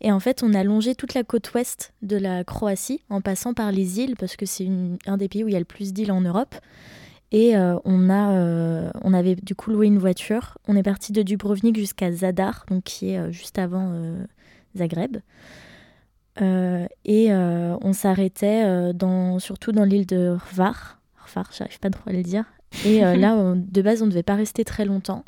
[0.00, 3.52] Et en fait, on a longé toute la côte ouest de la Croatie en passant
[3.52, 4.68] par les îles, parce que c'est
[5.04, 6.54] un des pays où il y a le plus d'îles en Europe.
[7.32, 10.56] Et on, a, on avait du coup loué une voiture.
[10.66, 13.94] On est parti de Dubrovnik jusqu'à Zadar, donc qui est juste avant
[14.74, 15.18] Zagreb.
[16.40, 20.98] Et on s'arrêtait dans, surtout dans l'île de Hvar.
[21.26, 22.46] Hvar, j'arrive pas trop à le dire.
[22.84, 25.24] Et euh, là, on- de base, on ne devait pas rester très longtemps.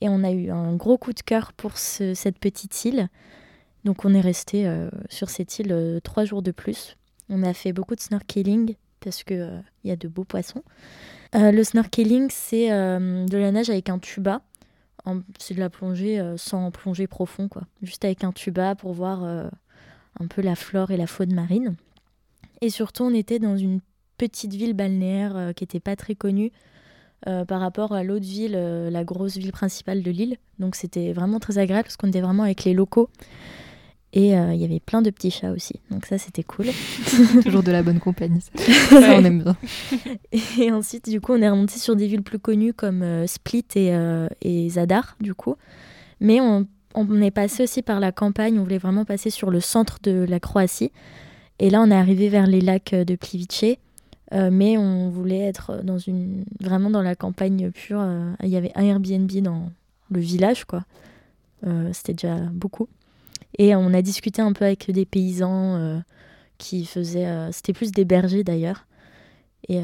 [0.00, 3.08] Et on a eu un gros coup de cœur pour ce- cette petite île.
[3.84, 6.96] Donc on est resté euh, sur cette île euh, trois jours de plus.
[7.28, 10.62] On a fait beaucoup de snorkeling parce euh, il y a de beaux poissons.
[11.34, 14.42] Le snorkeling, c'est de la nage avec un tuba.
[15.38, 17.62] C'est de la plongée sans plongée profond, quoi.
[17.82, 21.74] Juste avec un tuba pour voir un peu la flore et la faune marine.
[22.60, 23.80] Et surtout, on était dans une
[24.18, 26.52] petite ville balnéaire qui n'était pas très connue
[27.28, 30.36] euh, par rapport à l'autre ville, euh, la grosse ville principale de l'île.
[30.58, 33.08] Donc c'était vraiment très agréable parce qu'on était vraiment avec les locaux.
[34.14, 35.80] Et il y avait plein de petits chats aussi.
[35.90, 36.66] Donc ça, c'était cool.
[37.42, 38.42] Toujours de la bonne compagnie.
[38.42, 39.56] Ça, ça on aime bien.
[40.60, 43.96] Et ensuite, du coup, on est remonté sur des villes plus connues comme Split et,
[44.42, 45.54] et, Zadar, du coup.
[46.20, 48.58] Mais on, on est passé aussi par la campagne.
[48.58, 50.92] On voulait vraiment passer sur le centre de la Croatie.
[51.58, 53.78] Et là, on est arrivé vers les lacs de Plivice.
[54.32, 58.00] Euh, mais on voulait être dans une, vraiment dans la campagne pure.
[58.00, 59.70] Euh, il y avait un Airbnb dans
[60.10, 60.84] le village, quoi.
[61.66, 62.88] Euh, c'était déjà beaucoup.
[63.58, 66.02] Et on a discuté un peu avec des paysans
[66.56, 67.52] qui faisaient.
[67.52, 68.86] c'était plus des bergers d'ailleurs.
[69.68, 69.80] Et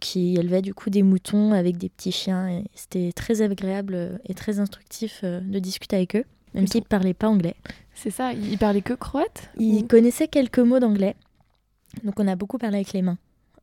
[0.00, 2.62] qui élevaient du coup des moutons avec des petits chiens.
[2.74, 7.28] C'était très agréable et très instructif de discuter avec eux, même s'ils ne parlaient pas
[7.28, 7.56] anglais.
[7.94, 11.16] C'est ça, ils parlaient que croate Ils connaissaient quelques mots d'anglais.
[12.04, 13.16] Donc on a beaucoup parlé avec les mains.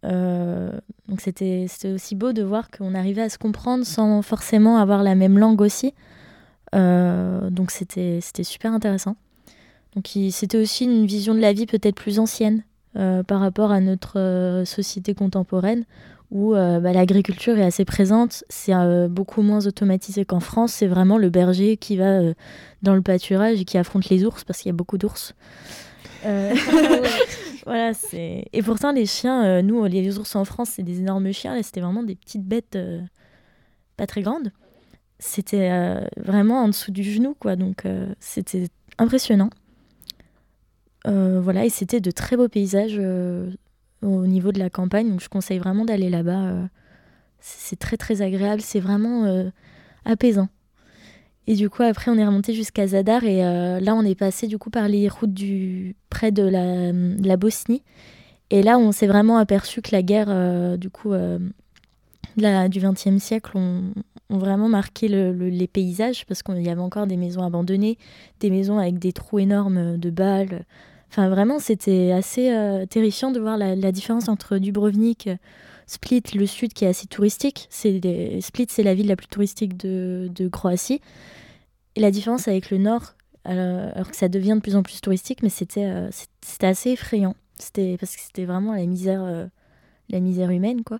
[0.05, 0.71] Euh,
[1.07, 5.15] donc c'était aussi beau de voir qu'on arrivait à se comprendre sans forcément avoir la
[5.15, 5.93] même langue aussi.
[6.75, 9.15] Euh, donc c'était super intéressant.
[9.95, 12.63] Donc c'était aussi une vision de la vie peut-être plus ancienne
[12.95, 15.85] euh, par rapport à notre société contemporaine
[16.31, 18.43] où bah, l'agriculture est assez présente.
[18.49, 18.73] C'est
[19.07, 20.73] beaucoup moins automatisé qu'en France.
[20.73, 22.21] C'est vraiment le berger qui va
[22.81, 25.35] dans le pâturage et qui affronte les ours parce qu'il y a beaucoup d'ours.
[27.65, 28.45] Voilà, c'est.
[28.51, 31.55] Et pourtant, les chiens, euh, nous, les ours en France, c'est des énormes chiens.
[31.55, 33.01] Là, c'était vraiment des petites bêtes euh,
[33.97, 34.51] pas très grandes.
[35.19, 37.55] C'était euh, vraiment en dessous du genou, quoi.
[37.55, 37.83] Donc,
[38.19, 39.49] c'était impressionnant.
[41.05, 42.99] voilà, et c'était de très beaux paysages
[44.01, 45.09] au niveau de la campagne.
[45.09, 46.67] Donc, je conseille vraiment d'aller là-bas.
[47.39, 48.61] c'est très, très agréable.
[48.61, 49.49] C'est vraiment
[50.03, 50.49] apaisant.
[51.47, 54.47] Et du coup, après, on est remonté jusqu'à Zadar et euh, là, on est passé
[54.47, 57.83] du coup par les routes du près de la, la Bosnie.
[58.49, 61.39] Et là, on s'est vraiment aperçu que la guerre, euh, du coup, euh,
[62.37, 63.93] du XXe siècle, ont,
[64.29, 67.97] vraiment marqué le, les paysages parce qu'il y avait encore des maisons abandonnées,
[68.39, 70.65] des maisons avec des trous énormes de balles.
[71.11, 72.51] Enfin, vraiment, c'était assez
[72.89, 75.29] terrifiant de voir la, différence entre Dubrovnik,
[75.87, 77.67] Split, le sud, qui est assez touristique.
[77.69, 81.01] Split, c'est la ville la plus touristique de, Croatie.
[81.95, 83.15] Et la différence avec le nord,
[83.45, 86.09] alors, que ça devient de plus en plus touristique, mais c'était euh,
[86.61, 87.35] assez effrayant.
[87.59, 89.45] C'était parce que c'était vraiment la misère euh,
[90.09, 90.99] la misère humaine quoi.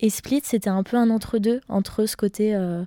[0.00, 2.84] Et Split, c'était un peu un entre-deux entre ce côté euh,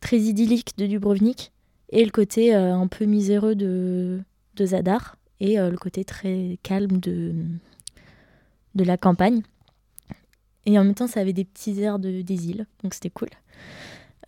[0.00, 1.52] très idyllique de Dubrovnik
[1.90, 4.20] et le côté un peu miséreux de,
[4.60, 7.34] Zadar et le côté très calme de
[8.74, 9.42] la campagne.
[10.66, 13.28] Et en même temps, ça avait des petits airs de, des îles, donc c'était cool.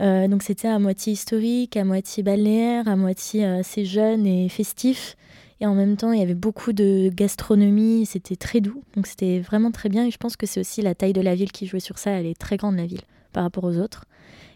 [0.01, 4.49] Euh, donc c'était à moitié historique, à moitié balnéaire, à moitié euh, assez jeune et
[4.49, 5.17] festif.
[5.61, 8.83] Et en même temps, il y avait beaucoup de gastronomie, c'était très doux.
[8.95, 10.07] Donc c'était vraiment très bien.
[10.07, 12.13] Et je pense que c'est aussi la taille de la ville qui jouait sur ça.
[12.13, 14.05] Elle est très grande, la ville, par rapport aux autres.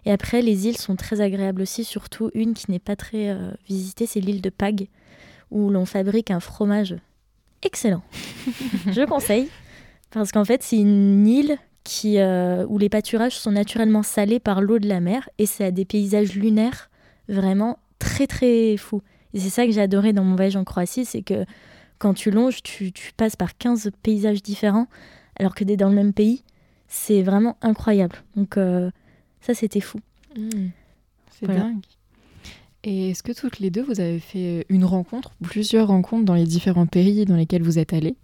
[0.05, 3.51] Et après, les îles sont très agréables aussi, surtout une qui n'est pas très euh,
[3.69, 4.89] visitée, c'est l'île de Pag,
[5.51, 6.97] où l'on fabrique un fromage
[7.63, 8.03] excellent.
[8.87, 9.49] je conseille.
[10.11, 14.61] Parce qu'en fait, c'est une île qui, euh, où les pâturages sont naturellement salés par
[14.61, 16.91] l'eau de la mer et c'est à des paysages lunaires
[17.29, 19.03] vraiment très très fous.
[19.35, 21.45] Et c'est ça que j'ai adoré dans mon voyage en Croatie, c'est que
[21.99, 24.89] quand tu longes, tu, tu, passes par 15 paysages différents
[25.39, 26.43] alors que tu es dans le même pays.
[26.89, 28.17] C'est vraiment incroyable.
[28.37, 28.91] Donc euh,
[29.41, 29.99] ça, c'était fou.
[30.37, 30.69] Mmh.
[31.31, 31.81] c'est dingue.
[32.85, 36.47] Et est-ce que toutes les deux, vous avez fait une rencontre, plusieurs rencontres dans les
[36.47, 38.17] différents pays dans lesquels vous êtes allés,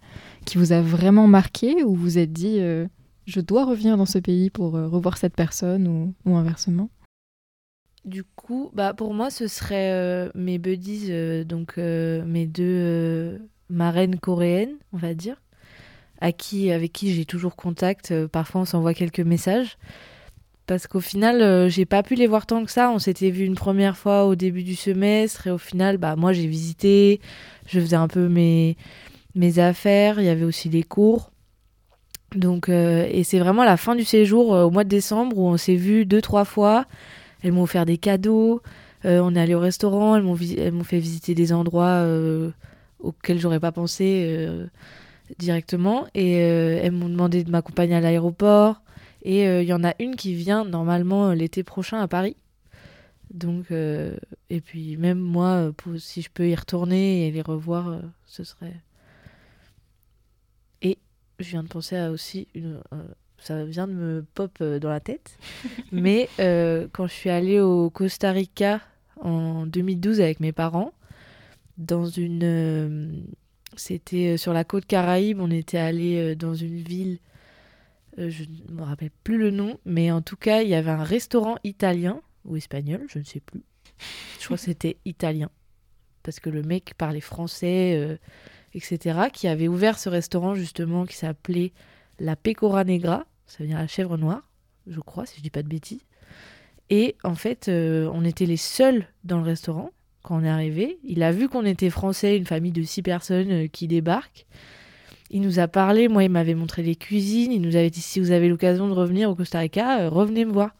[0.45, 2.85] qui vous a vraiment marqué ou vous êtes dit, euh,
[3.29, 6.89] je dois revenir dans ce pays pour euh, revoir cette personne ou, inversement
[8.03, 13.39] Du coup, bah pour moi, ce serait euh, mes buddies, euh, donc mes deux
[13.69, 15.41] marraines coréennes, on va dire,
[16.21, 18.13] à qui, avec qui j'ai toujours contact.
[18.27, 19.77] parfois, on s'envoie quelques messages.
[20.65, 22.91] Parce qu'au final, j'ai pas pu les voir tant que ça.
[22.91, 26.31] On s'était vu une première fois au début du semestre et au final, bah moi
[26.31, 27.21] j'ai visité,
[27.65, 28.77] je faisais un peu mes,
[29.33, 31.31] mes affaires, il y avait aussi les cours.
[32.35, 35.47] Donc, euh, et c'est vraiment la fin du séjour euh, au mois de décembre où
[35.47, 36.85] on s'est vu deux, trois fois.
[37.41, 38.61] Elles m'ont offert des cadeaux.
[39.05, 40.15] Euh, on est allé au restaurant.
[40.15, 42.05] Elles m'ont, elles m'ont fait visiter des endroits
[42.99, 44.49] auxquels j'aurais pas pensé
[45.39, 46.07] directement.
[46.13, 48.81] Et elles m'ont demandé de m'accompagner à l'aéroport.
[49.23, 52.35] Et il y en a une qui vient normalement l'été prochain à Paris.
[53.33, 58.75] Donc, et puis même moi, si je peux y retourner et les revoir, ce serait
[61.39, 62.81] je viens de penser à aussi une.
[62.93, 63.03] Euh,
[63.37, 65.37] ça vient de me pop euh, dans la tête.
[65.91, 68.81] Mais euh, quand je suis allée au Costa Rica
[69.21, 70.93] en 2012 avec mes parents,
[71.77, 73.25] dans une.
[73.75, 77.19] C'était sur la côte Caraïbe, on était allé dans une ville,
[78.17, 81.03] je ne me rappelle plus le nom, mais en tout cas, il y avait un
[81.03, 83.61] restaurant italien, ou espagnol, je ne sais plus.
[84.39, 85.49] Je crois que c'était italien.
[86.23, 88.19] parce que le mec parlait français,
[88.73, 91.73] etc., qui avait ouvert ce restaurant justement qui s'appelait
[92.19, 94.43] la Pecora Negra, ça veut dire la chèvre noire,
[94.87, 96.01] je crois, si je dis pas de bêtises.
[96.89, 99.91] Et en fait, euh, on était les seuls dans le restaurant
[100.23, 100.99] quand on est arrivé.
[101.03, 104.45] Il a vu qu'on était français, une famille de six personnes euh, qui débarquent.
[105.29, 108.19] Il nous a parlé, moi il m'avait montré les cuisines, il nous avait dit si
[108.19, 110.75] vous avez l'occasion de revenir au Costa Rica, euh, revenez me voir.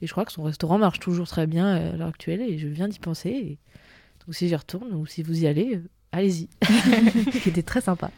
[0.00, 2.68] Et je crois que son restaurant marche toujours très bien à l'heure actuelle et je
[2.68, 3.58] viens d'y penser.
[4.24, 5.80] Donc si j'y retourne ou si vous y allez,
[6.12, 6.48] allez-y.
[7.42, 8.10] Qui était très sympa.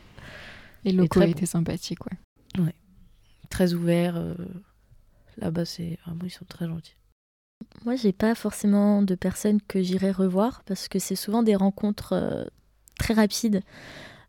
[0.85, 1.33] Les locaux très bon.
[1.33, 2.75] étaient sympathiques, ouais.
[3.51, 4.17] Très ouvert.
[4.17, 4.35] euh,
[5.39, 6.97] Là-bas, c'est vraiment, ils sont très gentils.
[7.85, 12.13] Moi, j'ai pas forcément de personnes que j'irai revoir parce que c'est souvent des rencontres
[12.15, 12.45] euh,
[12.99, 13.63] très rapides,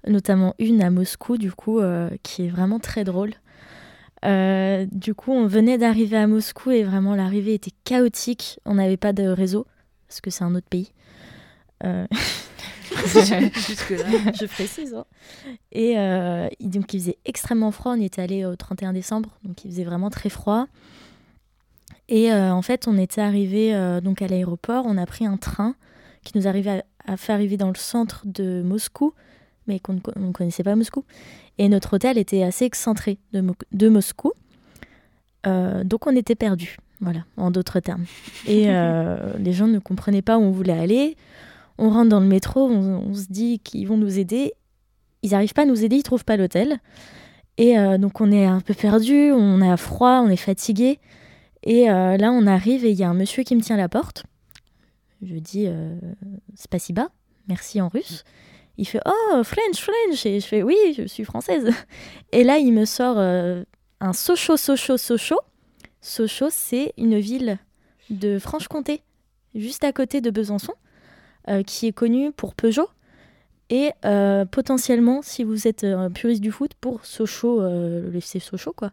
[0.08, 3.34] notamment une à Moscou, du coup, euh, qui est vraiment très drôle.
[4.26, 8.60] Euh, du coup, on venait d'arriver à Moscou et vraiment l'arrivée était chaotique.
[8.66, 9.66] On n'avait pas de réseau
[10.08, 10.92] parce que c'est un autre pays.
[13.56, 14.06] Jusque-là.
[14.40, 14.94] je précise.
[14.94, 15.06] hein.
[15.72, 17.94] Et euh, il- donc il faisait extrêmement froid.
[17.94, 20.68] On y était allé au 31 décembre, donc il faisait vraiment très froid.
[22.10, 24.86] Et euh, en fait, on était arrivé euh, donc à l'aéroport.
[24.88, 25.76] On a pris un train
[26.24, 29.14] qui nous arrivait à, à fait arriver dans le centre de Moscou,
[29.68, 31.06] mais qu'on ne co- on ne connaissait pas Moscou.
[31.58, 34.34] Et notre hôtel était assez excentré de, Mo- de Moscou.
[35.48, 38.06] Euh, donc on était perdus, voilà, en d'autres termes.
[38.46, 41.16] Et euh, les gens ne comprenaient pas où on voulait aller.
[41.84, 44.54] On rentre dans le métro, on, se dit qu'ils vont nous aider.
[45.24, 46.80] Ils n'arrivent pas à nous aider, ils trouvent pas l'hôtel.
[47.58, 51.00] Et euh, donc on est un peu perdu, on a froid, on est fatigué.
[51.64, 53.90] Et euh, là on arrive et il y a un monsieur qui me tient la
[53.90, 54.26] porte.
[55.24, 55.96] Je dis euh,
[56.54, 57.10] spasiba,
[57.48, 58.26] merci en russe.
[58.78, 61.68] Il fait oh French French et je fais oui je suis française.
[62.32, 65.42] Et là il me sort un Sochaux Sochaux Sochaux.
[66.00, 67.58] Sochaux c'est une ville
[68.12, 69.02] de Franche-Comté,
[69.56, 70.74] juste à côté de Besançon,
[71.66, 72.90] qui est connue pour Peugeot
[73.72, 78.40] et euh, potentiellement, si vous êtes un puriste du foot, pour Sochaux, euh, le FC
[78.40, 78.92] Sochaux, quoi.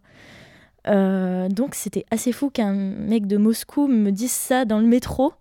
[0.87, 5.33] Euh, donc c'était assez fou qu'un mec de Moscou me dise ça dans le métro.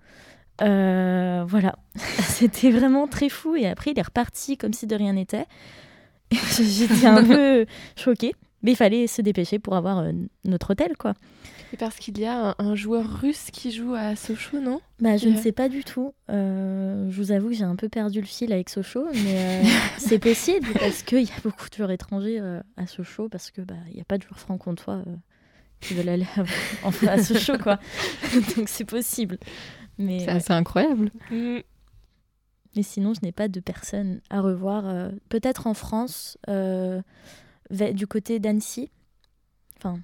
[0.64, 3.56] Euh, voilà, c'était vraiment très fou.
[3.56, 5.46] Et après, il est reparti comme si de rien n'était.
[6.32, 10.12] J'étais un peu choquée, mais il fallait se dépêcher pour avoir euh,
[10.46, 11.14] notre hôtel, quoi.
[11.74, 14.80] Et parce qu'il y a un, un joueur russe qui joue à Sochaux, non?
[15.00, 16.14] Bah, je ne sais pas du tout.
[16.30, 19.64] Euh, je vous avoue que j'ai un peu perdu le fil avec Sochaux, mais euh,
[19.98, 23.60] c'est possible parce qu'il y a beaucoup de joueurs étrangers euh, à Sochaux parce que
[23.62, 25.16] bah il n'y a pas de joueurs franc-comtois euh,
[25.82, 26.44] qui veulent aller à,
[26.84, 27.80] enfin, à Sochaux, quoi.
[28.56, 29.38] Donc c'est possible.
[29.98, 30.32] Mais, C'est ouais.
[30.32, 31.12] assez incroyable.
[31.32, 34.88] mais sinon, je n'ai pas de personnes à revoir.
[34.88, 37.02] euh, Peut-être en France, euh,
[37.70, 38.90] du côté d'Annecy.
[39.78, 40.00] Enfin,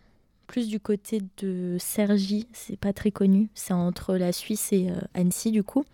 [0.48, 3.50] plus du côté de Cergy, c'est pas très connu.
[3.56, 5.86] C'est entre la Suisse et euh, Annecy, du coup.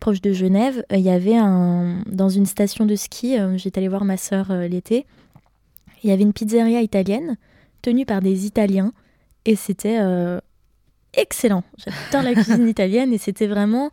[0.00, 0.84] Proche de Genève.
[0.92, 2.02] Euh, Il y avait un.
[2.06, 5.06] Dans une station de ski, euh, j'étais allée voir ma sœur euh, l'été.
[6.02, 7.36] Il y avait une pizzeria italienne
[7.82, 8.92] tenue par des Italiens.
[9.44, 10.40] Et c'était euh,
[11.14, 11.62] excellent.
[11.78, 13.90] J'adore la cuisine italienne et c'était vraiment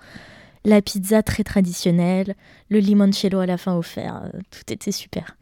[0.65, 2.35] la pizza très traditionnelle,
[2.69, 5.35] le limoncello à la fin offert, euh, tout était super.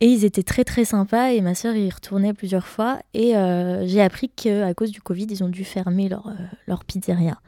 [0.00, 3.86] Et ils étaient très très sympas et ma sœur y retournait plusieurs fois et euh,
[3.86, 6.34] j'ai appris qu'à cause du Covid, ils ont dû fermer leur, euh,
[6.66, 7.40] leur pizzeria.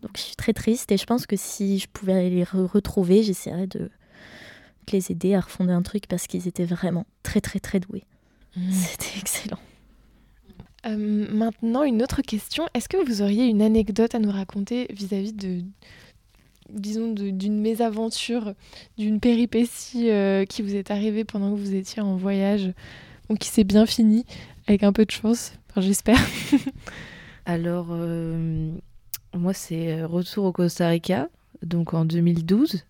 [0.00, 3.22] Donc je suis très triste et je pense que si je pouvais les re- retrouver,
[3.22, 3.90] j'essaierais de, de
[4.92, 8.04] les aider à refonder un truc parce qu'ils étaient vraiment très très très doués.
[8.70, 9.60] C'était excellent.
[10.86, 12.66] Euh, maintenant, une autre question.
[12.74, 15.62] Est-ce que vous auriez une anecdote à nous raconter vis-à-vis de,
[16.70, 18.54] disons, d'une mésaventure,
[18.98, 22.72] d'une péripétie euh, qui vous est arrivée pendant que vous étiez en voyage,
[23.28, 24.24] ou qui s'est bien finie,
[24.66, 26.18] avec un peu de chance, j'espère.
[27.44, 28.70] Alors, euh,
[29.34, 31.28] moi, c'est euh, retour au Costa Rica,
[31.62, 32.84] donc en 2012.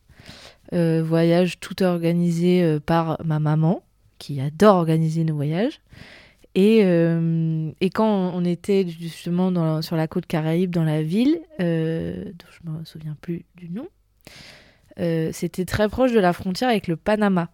[0.74, 3.82] Euh, voyage tout organisé par ma maman,
[4.18, 5.80] qui adore organiser nos voyages.
[6.54, 12.24] Et, euh, et quand on était justement sur la côte caraïbe, dans la ville, euh,
[12.24, 13.88] dont je me souviens plus du nom,
[15.00, 17.48] euh, c'était très proche de la frontière avec le Panama.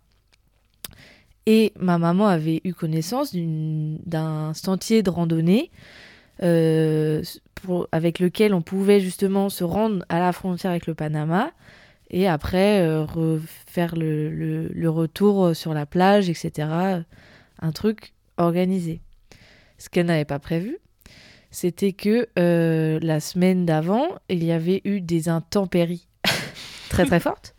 [1.47, 5.71] Et ma maman avait eu connaissance d'un sentier de randonnée
[6.41, 11.51] avec lequel on pouvait justement se rendre à la frontière avec le Panama
[12.11, 16.69] et après refaire le retour sur la plage, etc.
[17.61, 19.01] Un truc organisé.
[19.79, 20.79] Ce qu'elle n'avait pas prévu,
[21.51, 26.09] c'était que euh, la semaine d'avant, il y avait eu des intempéries
[26.89, 27.55] très très fortes.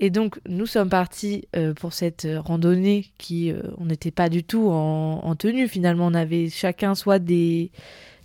[0.00, 4.42] Et donc, nous sommes partis euh, pour cette randonnée qui, euh, on n'était pas du
[4.42, 5.68] tout en, en tenue.
[5.68, 7.70] Finalement, on avait chacun soit des,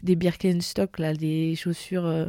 [0.01, 2.27] des Birkenstock, là, des chaussures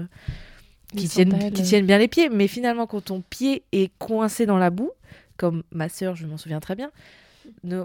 [0.95, 2.29] qui tiennent, qui tiennent bien les pieds.
[2.29, 4.91] Mais finalement, quand ton pied est coincé dans la boue,
[5.39, 6.91] comme ma sœur, je m'en souviens très bien,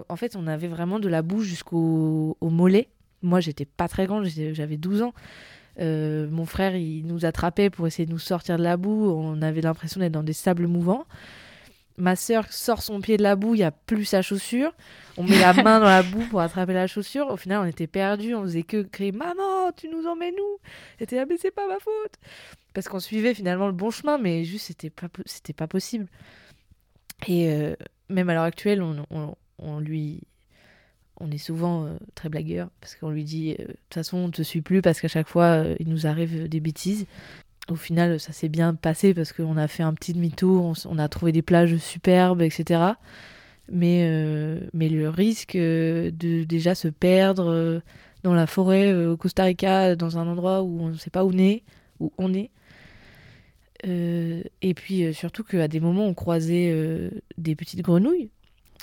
[0.08, 2.88] en fait, on avait vraiment de la boue jusqu'au mollet.
[3.22, 5.14] Moi, j'étais pas très grande, j'avais 12 ans.
[5.78, 9.10] Euh, mon frère, il nous attrapait pour essayer de nous sortir de la boue.
[9.10, 11.06] On avait l'impression d'être dans des sables mouvants.
[11.98, 14.72] Ma sœur sort son pied de la boue, il n'y a plus sa chaussure.
[15.16, 17.28] On met la main dans la boue pour attraper la chaussure.
[17.28, 18.34] Au final, on était perdus.
[18.34, 20.58] On faisait que crier Maman, tu nous emmènes où
[20.98, 22.18] C'était là, mais c'est pas ma faute.
[22.74, 25.08] Parce qu'on suivait finalement le bon chemin, mais juste, c'était pas,
[25.56, 26.06] pas possible.
[27.26, 27.74] Et euh,
[28.10, 29.34] même à l'heure actuelle, on,
[29.80, 30.22] lui.
[31.18, 34.30] On est souvent euh, très blagueur parce qu'on lui dit euh, de toute façon on
[34.30, 37.06] te suit plus parce qu'à chaque fois il nous arrive des bêtises
[37.70, 41.08] au final, ça s'est bien passé parce qu'on a fait un petit demi-tour, on, a
[41.08, 42.92] trouvé des plages superbes, etc.
[43.70, 47.80] Mais, euh, mais le risque euh, de déjà se perdre euh,
[48.22, 51.30] dans la forêt au Costa Rica, dans un endroit où on ne sait pas où
[51.32, 51.62] on est,
[52.00, 52.50] où on est.
[53.84, 58.30] et puis surtout qu'à des moments, on croisait des petites grenouilles.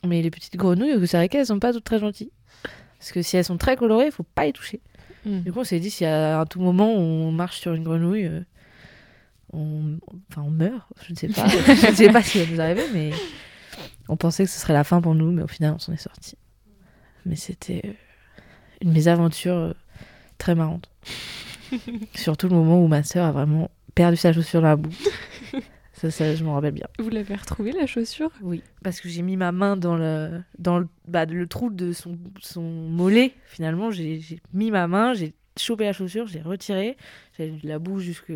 [0.06, 2.32] Mais les petites grenouilles au Costa Rica, elles sont pas toutes très gentilles.
[3.00, 4.82] Parce que si elles sont très colorées, il faut pas les toucher.
[5.26, 5.42] Hmm.
[5.42, 8.30] Du coup, on s'est dit, si à un tout moment on marche sur une grenouille,
[9.54, 10.00] on,
[10.30, 10.88] enfin, on meurt.
[11.06, 11.48] Je ne sais pas.
[11.48, 13.12] je ne sais pas ce qui va nous arriver, mais
[14.10, 15.98] on pensait que ce serait la fin pour nous, mais au final, on s'en est
[15.98, 16.38] sorti.
[17.26, 17.94] Mais c'était euh,
[18.82, 19.74] une mésaventure euh,
[20.38, 20.90] très marrante.
[22.16, 24.90] Surtout le moment où ma sœur a vraiment perdu sa chaussure dans la boue.
[26.04, 26.88] Ça, ça, je m'en rappelle bien.
[27.00, 28.30] Vous l'avez retrouvée, la chaussure?
[28.42, 31.94] Oui, parce que j'ai mis ma main dans le, dans le, bah, le trou de
[31.94, 33.34] son, son mollet.
[33.46, 34.22] Finalement, j'ai
[34.54, 36.98] mis ma main, j'ai chopé la chaussure, j'ai retiré.
[37.38, 38.34] J'avais de la boue jusque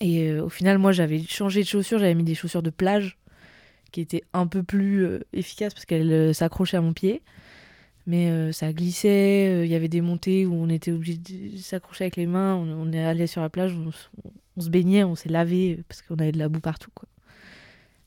[0.00, 3.18] et euh, au final, moi, j'avais changé de chaussures, j'avais mis des chaussures de plage
[3.92, 7.22] qui étaient un peu plus euh, efficaces parce qu'elles euh, s'accrochaient à mon pied.
[8.06, 12.16] Mais ça glissait, il y avait des montées où on était obligé de s'accrocher avec
[12.16, 12.56] les mains.
[12.56, 13.90] On, est allé sur la plage, on,
[14.60, 16.90] se baignait, on s'est lavé parce qu'on avait de la boue partout.
[16.94, 17.08] Quoi.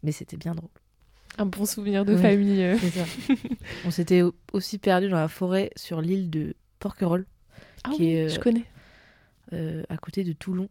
[0.03, 0.69] Mais c'était bien drôle.
[1.37, 2.77] Un bon souvenir de famille.
[2.91, 3.05] Ça.
[3.85, 7.25] on s'était aussi perdu dans la forêt sur l'île de Porquerolles.
[7.85, 8.65] Ah qui est, je connais.
[9.51, 10.69] à côté de Toulon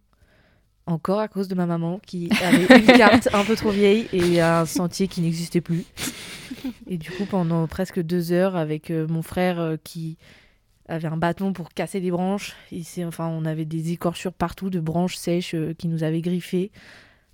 [0.87, 4.41] encore à cause de ma maman qui avait une carte un peu trop vieille et
[4.41, 5.85] un sentier qui n'existait plus.
[6.87, 10.19] Et du coup, pendant presque deux heures, avec euh, mon frère euh, qui
[10.89, 12.55] avait un bâton pour casser des branches,
[13.01, 16.71] enfin, on avait des écorchures partout de branches sèches euh, qui nous avaient griffé.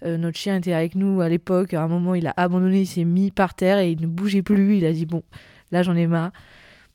[0.03, 1.75] notre chien était avec nous à l'époque.
[1.75, 4.43] À un moment, il a abandonné, il s'est mis par terre et il ne bougeait
[4.43, 4.77] plus.
[4.77, 5.23] Il a dit Bon,
[5.73, 6.31] là, j'en ai marre.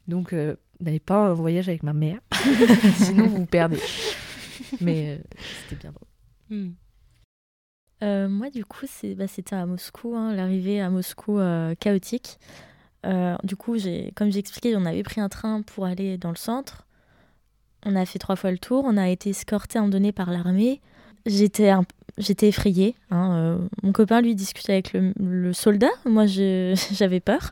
[0.08, 0.34] Donc,
[0.80, 2.20] n'allez pas en voyage avec ma mère,
[2.96, 3.80] sinon vous vous perdez.
[4.80, 5.20] Mais
[5.64, 6.08] c'était bien drôle.
[6.50, 6.74] Hmm.
[8.04, 8.86] Euh, moi, du coup,
[9.18, 12.38] bah, c'était à Moscou, hein, l'arrivée à Moscou euh, chaotique.
[13.06, 13.76] Euh, du coup,
[14.16, 16.86] comme j'ai expliqué, on avait pris un train pour aller dans le centre.
[17.86, 18.84] On a fait trois fois le tour.
[18.86, 20.82] On a été escorté en donné par l'armée.
[21.26, 21.72] J'étais
[22.18, 22.96] j'étais effrayée.
[23.12, 25.92] Hein, mon copain, lui, discutait avec le, soldat.
[26.06, 27.52] Moi, j'avais peur.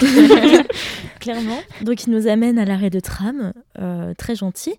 [1.20, 1.60] Clairement.
[1.82, 3.52] Donc, il nous amène à l'arrêt de tram,
[4.18, 4.74] très gentil.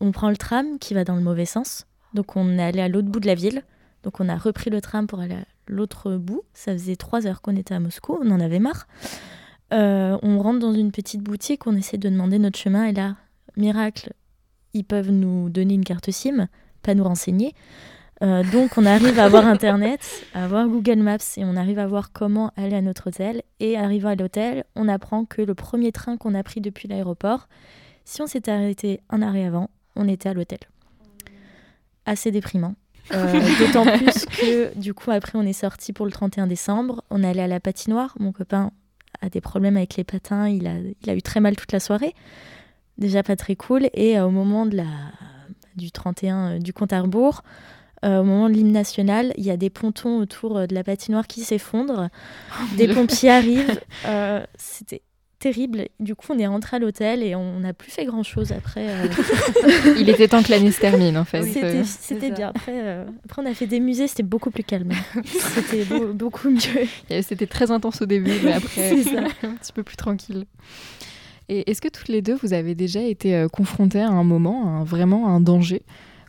[0.00, 1.86] On prend le tram qui va dans le mauvais sens.
[2.14, 3.62] Donc on est allé à l'autre bout de la ville.
[4.02, 6.42] Donc on a repris le tram pour aller à l'autre bout.
[6.52, 8.86] Ça faisait trois heures qu'on était à Moscou, on en avait marre.
[9.72, 13.16] Euh, on rentre dans une petite boutique, on essaie de demander notre chemin et là,
[13.56, 14.12] miracle,
[14.74, 16.48] ils peuvent nous donner une carte SIM,
[16.82, 17.54] pas nous renseigner.
[18.22, 20.00] Euh, donc on arrive à avoir Internet,
[20.34, 23.42] à avoir Google Maps et on arrive à voir comment aller à notre hôtel.
[23.60, 27.48] Et arrivant à l'hôtel, on apprend que le premier train qu'on a pris depuis l'aéroport,
[28.04, 30.60] si on s'était arrêté un arrêt avant, on était à l'hôtel
[32.06, 32.74] assez déprimant.
[33.12, 37.22] Euh, d'autant plus que du coup après on est sorti pour le 31 décembre, on
[37.22, 38.72] est allé à la patinoire, mon copain
[39.22, 41.80] a des problèmes avec les patins, il a, il a eu très mal toute la
[41.80, 42.14] soirée,
[42.98, 44.86] déjà pas très cool, et euh, au moment de la,
[45.76, 47.42] du 31 euh, du compte à rebours,
[48.02, 51.40] au moment de l'hymne national, il y a des pontons autour de la patinoire qui
[51.40, 52.08] s'effondrent,
[52.52, 53.80] oh des pompiers arrivent,
[54.56, 55.02] c'était
[55.38, 55.88] terrible.
[56.00, 58.88] Du coup, on est rentré à l'hôtel et on n'a plus fait grand chose après.
[58.88, 59.06] Euh.
[59.98, 61.42] Il était temps que l'année se termine, en fait.
[61.84, 62.48] c'était bien.
[62.48, 64.92] Après, euh, après, on a fait des musées, c'était beaucoup plus calme.
[65.24, 65.84] c'était
[66.14, 67.22] beaucoup mieux.
[67.22, 68.92] C'était très intense au début, mais après,
[69.42, 70.44] un petit peu plus tranquille.
[71.48, 74.82] Et est-ce que toutes les deux, vous avez déjà été euh, confrontées à un moment,
[74.84, 75.82] vraiment un danger?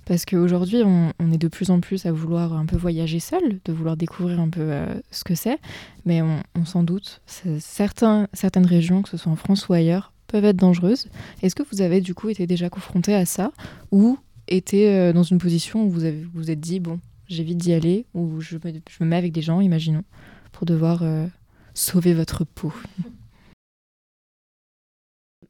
[0.07, 3.73] Parce qu'aujourd'hui, on, est de plus en plus à vouloir un peu voyager seul, de
[3.73, 5.59] vouloir découvrir un peu euh, ce que c'est.
[6.05, 10.55] Mais on, s'en doute, certaines régions, que ce soit en France ou ailleurs, peuvent être
[10.55, 11.09] dangereuses.
[11.41, 13.51] Est-ce que vous avez du coup été déjà confronté à ça
[13.91, 16.01] ou été euh, dans une position où vous
[16.33, 19.41] vous, êtes dit, bon, j'évite d'y aller, ou je me, je me, mets avec des
[19.41, 20.05] gens, imaginons,
[20.53, 21.27] pour devoir euh,
[21.73, 22.71] sauver votre peau?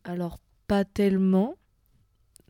[0.03, 1.55] Alors, pas tellement.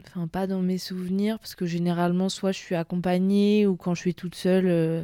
[0.10, 4.01] Enfin pas dans mes souvenirs, parce que généralement, soit je suis accompagnée ou quand je
[4.01, 5.03] suis toute seule, euh,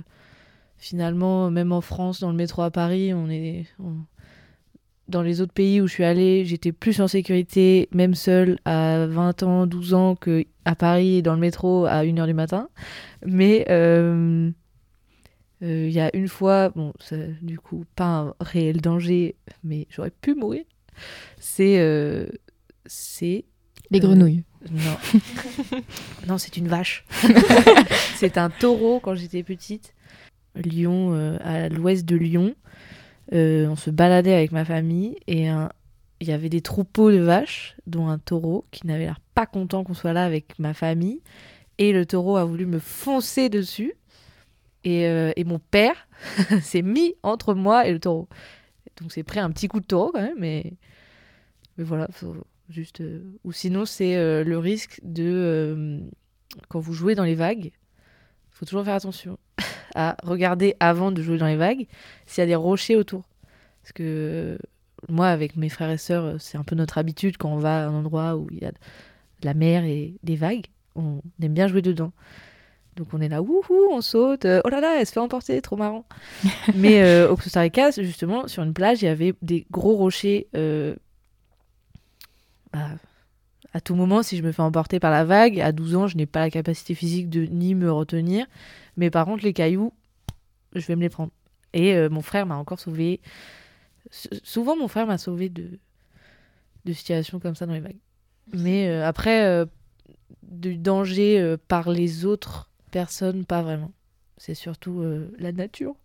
[0.78, 3.66] finalement, même en France, dans le métro à Paris, on est.
[5.10, 9.06] Dans les autres pays où je suis allée, j'étais plus en sécurité, même seule, à
[9.06, 12.70] 20 ans, 12 ans, que à Paris, dans le métro, à 1h du matin.
[13.26, 14.50] Mais euh,
[15.62, 16.94] euh, il y a une fois, bon,
[17.42, 20.64] du coup, pas un réel danger, mais j'aurais pu mourir.
[21.38, 22.30] C'est.
[22.86, 23.44] c'est
[23.92, 24.44] les grenouilles.
[24.72, 24.98] Non.
[26.28, 27.06] non, c'est une vache.
[28.16, 29.94] c'est un taureau quand j'étais petite.
[30.56, 32.56] Lyon, euh, à l'ouest de Lyon.
[33.34, 35.48] Euh, on se baladait avec ma famille et
[36.20, 39.84] il y avait des troupeaux de vaches, dont un taureau qui n'avait l'air pas content
[39.84, 41.22] qu'on soit là avec ma famille.
[41.78, 43.94] Et le taureau a voulu me foncer dessus.
[44.84, 46.08] Et, euh, et mon père
[46.62, 48.28] s'est mis entre moi et le taureau.
[49.02, 50.74] Donc c'est pris un petit coup de taureau quand même, mais,
[51.78, 52.36] mais voilà, faut,
[52.70, 55.24] Juste, euh, ou sinon, c'est euh, le risque de.
[55.26, 56.00] Euh,
[56.70, 59.38] quand vous jouez dans les vagues, il faut toujours faire attention
[59.96, 61.88] à regarder avant de jouer dans les vagues
[62.26, 63.24] s'il y a des rochers autour.
[63.82, 64.58] Parce que
[65.10, 67.88] moi, avec mes frères et sœurs, c'est un peu notre habitude quand on va à
[67.88, 68.72] un endroit où il y a
[69.44, 72.14] la mer et des vagues, on aime bien jouer dedans.
[72.96, 75.76] Donc on est là, wouhou, on saute, oh là là, elle se fait emporter, trop
[75.76, 76.06] marrant.
[76.76, 80.48] Mais au Costa Rica, justement, sur une plage, il y avait des gros rochers
[82.74, 82.90] bah,
[83.74, 86.18] à tout moment, si je me fais emporter par la vague, à 12 ans, je
[86.18, 88.46] n'ai pas la capacité physique de ni me retenir.
[88.98, 89.94] Mais par contre, les cailloux,
[90.74, 91.32] je vais me les prendre.
[91.74, 93.20] Et euh, mon frère m'a encore sauvé.
[94.12, 95.80] souvent, mon frère m'a sauvé de,
[96.86, 98.00] de situations comme ça dans les vagues.
[98.54, 99.66] Mais euh, après, euh,
[100.44, 103.92] du danger par les autres personnes, pas vraiment.
[104.38, 105.04] C'est surtout
[105.40, 105.96] la nature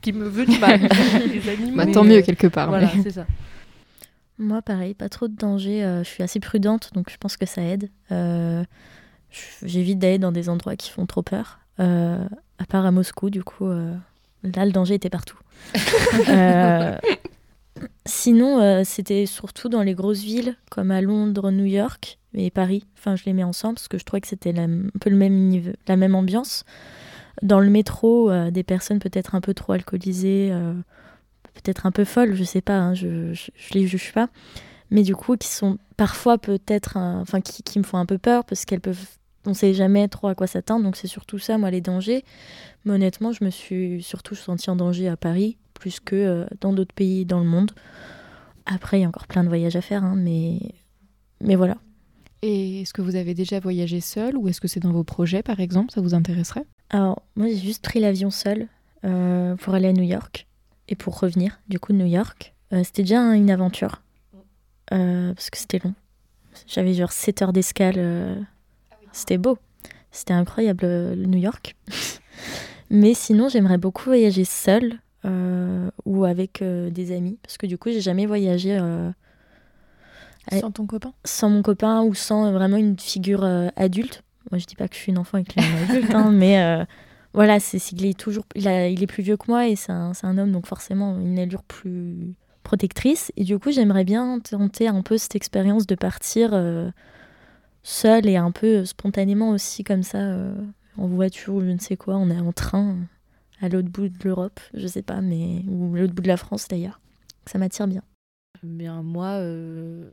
[0.00, 0.80] qui me veut du mal.
[1.26, 1.76] les animaux.
[1.76, 2.68] Bah, tant mieux quelque part.
[2.68, 3.26] Voilà, c'est ça.
[4.38, 5.82] Moi, pareil, pas trop de danger.
[5.82, 7.90] Euh, je suis assez prudente, donc je pense que ça aide.
[8.12, 8.64] Euh,
[9.62, 11.60] j'évite d'aller dans des endroits qui font trop peur.
[11.80, 12.24] Euh,
[12.58, 15.38] à part à Moscou, du coup, là, le danger était partout.
[18.06, 22.86] sinon, c'était surtout dans les grosses villes, comme à Londres, New York et Paris.
[22.98, 25.34] Enfin, je les mets ensemble parce que je trouvais que c'était un peu le même
[25.48, 26.64] niveau, la même ambiance.
[27.42, 30.50] Dans le métro, des personnes peut-être un peu trop alcoolisées
[31.62, 34.28] peut-être un peu folles, je sais pas, hein, je, je, les juge pas,
[34.90, 38.44] mais du coup qui sont parfois peut-être, enfin qui, qui, me font un peu peur
[38.44, 39.06] parce qu'elles peuvent,
[39.46, 42.24] on sait jamais trop à quoi s'attendre, donc c'est surtout ça, moi les dangers.
[42.84, 46.72] Mais honnêtement, je me suis surtout sentie en danger à Paris plus que euh, dans
[46.72, 47.72] d'autres pays dans le monde.
[48.64, 50.58] Après, il y a encore plein de voyages à faire, hein, mais
[51.40, 51.76] mais voilà.
[52.42, 55.42] Et est-ce que vous avez déjà voyagé seul ou est-ce que c'est dans vos projets
[55.42, 55.92] par exemple?
[55.92, 56.64] Ça vous intéresserait?
[56.90, 58.68] Alors, moi j'ai juste pris l'avion seul
[59.04, 60.46] euh, pour aller à New York
[60.88, 62.54] et pour revenir du coup de New York.
[62.72, 64.02] Euh, c'était déjà une aventure
[64.92, 65.94] euh, parce que c'était long.
[66.66, 67.94] J'avais genre 7 heures d'escale.
[67.98, 68.34] Euh,
[69.12, 69.58] c'était beau.
[70.10, 71.76] C'était incroyable New York.
[72.90, 74.98] Mais sinon, j'aimerais beaucoup voyager seule
[76.04, 78.78] ou avec des amis parce que du coup, j'ai jamais voyagé.
[80.52, 81.12] sans ton copain?
[81.24, 83.42] Sans mon copain ou sans vraiment une figure
[83.74, 84.22] adulte.
[84.52, 86.14] Moi, je dis pas que je suis une enfant et que je suis un adulte,
[86.14, 86.86] hein, mais
[87.34, 90.12] voilà, c'est il est toujours, il, il, est plus vieux que moi et c'est un,
[90.22, 93.32] un, homme, donc forcément une allure plus protectrice.
[93.36, 96.90] Et du coup, j'aimerais bien tenter un peu cette expérience de partir euh,
[97.82, 100.54] seule et un peu spontanément aussi comme ça, euh,
[100.98, 102.16] en voiture ou je ne sais quoi.
[102.16, 102.96] On est en train
[103.60, 106.68] à l'autre bout de l'Europe, je sais pas, mais ou l'autre bout de la France
[106.68, 107.00] d'ailleurs.
[107.46, 108.02] Ça m'attire bien.
[108.62, 110.10] Bien, moi, euh,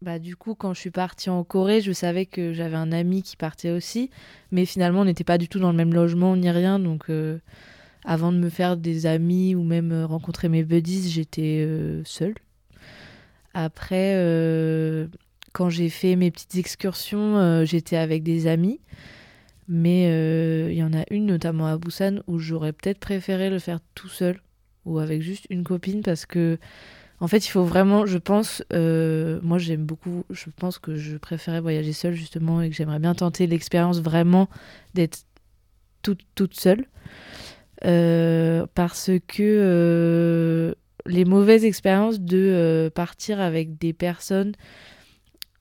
[0.00, 3.22] bah, du coup, quand je suis partie en Corée, je savais que j'avais un ami
[3.22, 4.10] qui partait aussi.
[4.52, 6.78] Mais finalement, on n'était pas du tout dans le même logement ni rien.
[6.78, 7.38] Donc, euh,
[8.04, 12.34] avant de me faire des amis ou même euh, rencontrer mes buddies, j'étais euh, seule.
[13.54, 14.14] Après,
[15.52, 18.78] quand j'ai fait mes petites excursions, j'étais avec des amis.
[19.66, 20.04] Mais
[20.70, 24.08] il y en a une, notamment à Busan, où j'aurais peut-être préféré le faire tout
[24.08, 24.40] seul
[24.84, 26.58] ou avec juste une copine parce que
[27.20, 31.16] en fait, il faut vraiment, je pense, euh, moi j'aime beaucoup, je pense que je
[31.16, 34.48] préférais voyager seule justement et que j'aimerais bien tenter l'expérience vraiment
[34.94, 35.24] d'être
[36.02, 36.86] toute, seule.
[37.84, 40.74] Euh, parce que euh,
[41.06, 44.52] les mauvaises expériences de partir avec des personnes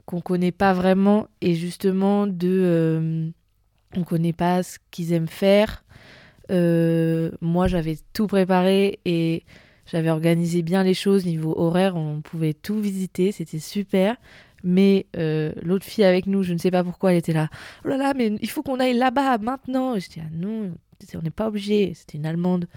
[0.05, 3.31] qu'on connaît pas vraiment et justement de
[3.95, 5.83] on connaît pas ce qu'ils aiment faire.
[6.49, 9.43] moi j'avais tout préparé et
[9.87, 14.15] j'avais organisé bien les choses niveau horaire, on pouvait tout visiter, c'était super.
[14.63, 17.49] Mais euh, l'autre fille avec nous, je ne sais pas pourquoi, elle était là.
[17.85, 19.95] Oh là là, mais il faut qu'on aille là-bas maintenant.
[19.95, 20.71] Et je dis ah non,
[21.15, 21.93] on n'est pas obligé.
[21.93, 22.67] C'était une Allemande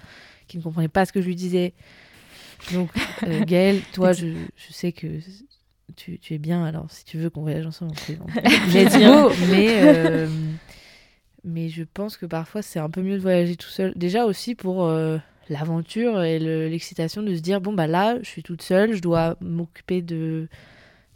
[0.47, 1.73] qui ne comprenait pas ce que je lui disais.
[2.73, 2.89] Donc,
[3.23, 5.07] euh, Gaëlle, toi, je, je, sais que
[5.95, 7.93] tu, tu, es bien, alors si tu veux qu'on voyage ensemble,
[8.73, 9.31] let's go.
[9.49, 10.27] mais, euh,
[11.43, 13.93] mais je pense que parfois c'est un peu mieux de voyager tout seul.
[13.95, 15.17] Déjà aussi pour euh,
[15.51, 19.37] l'aventure et l'excitation de se dire bon, bah là, je suis toute seule, je dois
[19.41, 20.47] m'occuper de,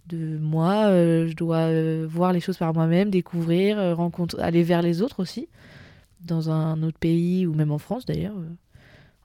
[0.07, 1.69] de moi, euh, je dois
[2.05, 5.47] voir les choses par moi-même, découvrir, rencontrer, aller vers les autres aussi,
[6.21, 8.35] dans un autre pays ou même en France d'ailleurs.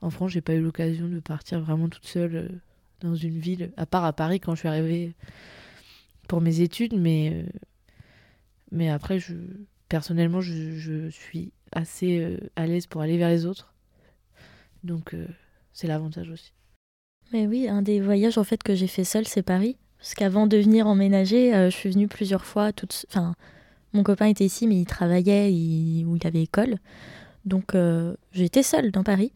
[0.01, 2.59] En France, j'ai pas eu l'occasion de partir vraiment toute seule
[3.01, 5.13] dans une ville, à part à Paris quand je suis arrivée
[6.27, 7.43] pour mes études, mais, euh,
[8.71, 9.33] mais après, je,
[9.89, 13.73] personnellement, je, je suis assez euh, à l'aise pour aller vers les autres.
[14.83, 15.25] Donc, euh,
[15.73, 16.53] c'est l'avantage aussi.
[17.33, 19.77] Mais oui, un des voyages en fait que j'ai fait seul, c'est Paris.
[19.97, 22.73] Parce qu'avant de venir emménager, je suis venue plusieurs fois.
[22.73, 23.05] Toute...
[23.09, 23.35] Enfin,
[23.93, 26.01] mon copain était ici, mais il travaillait, il...
[26.01, 26.77] il avait école.
[27.45, 27.75] Donc,
[28.33, 29.31] j'étais seule dans Paris.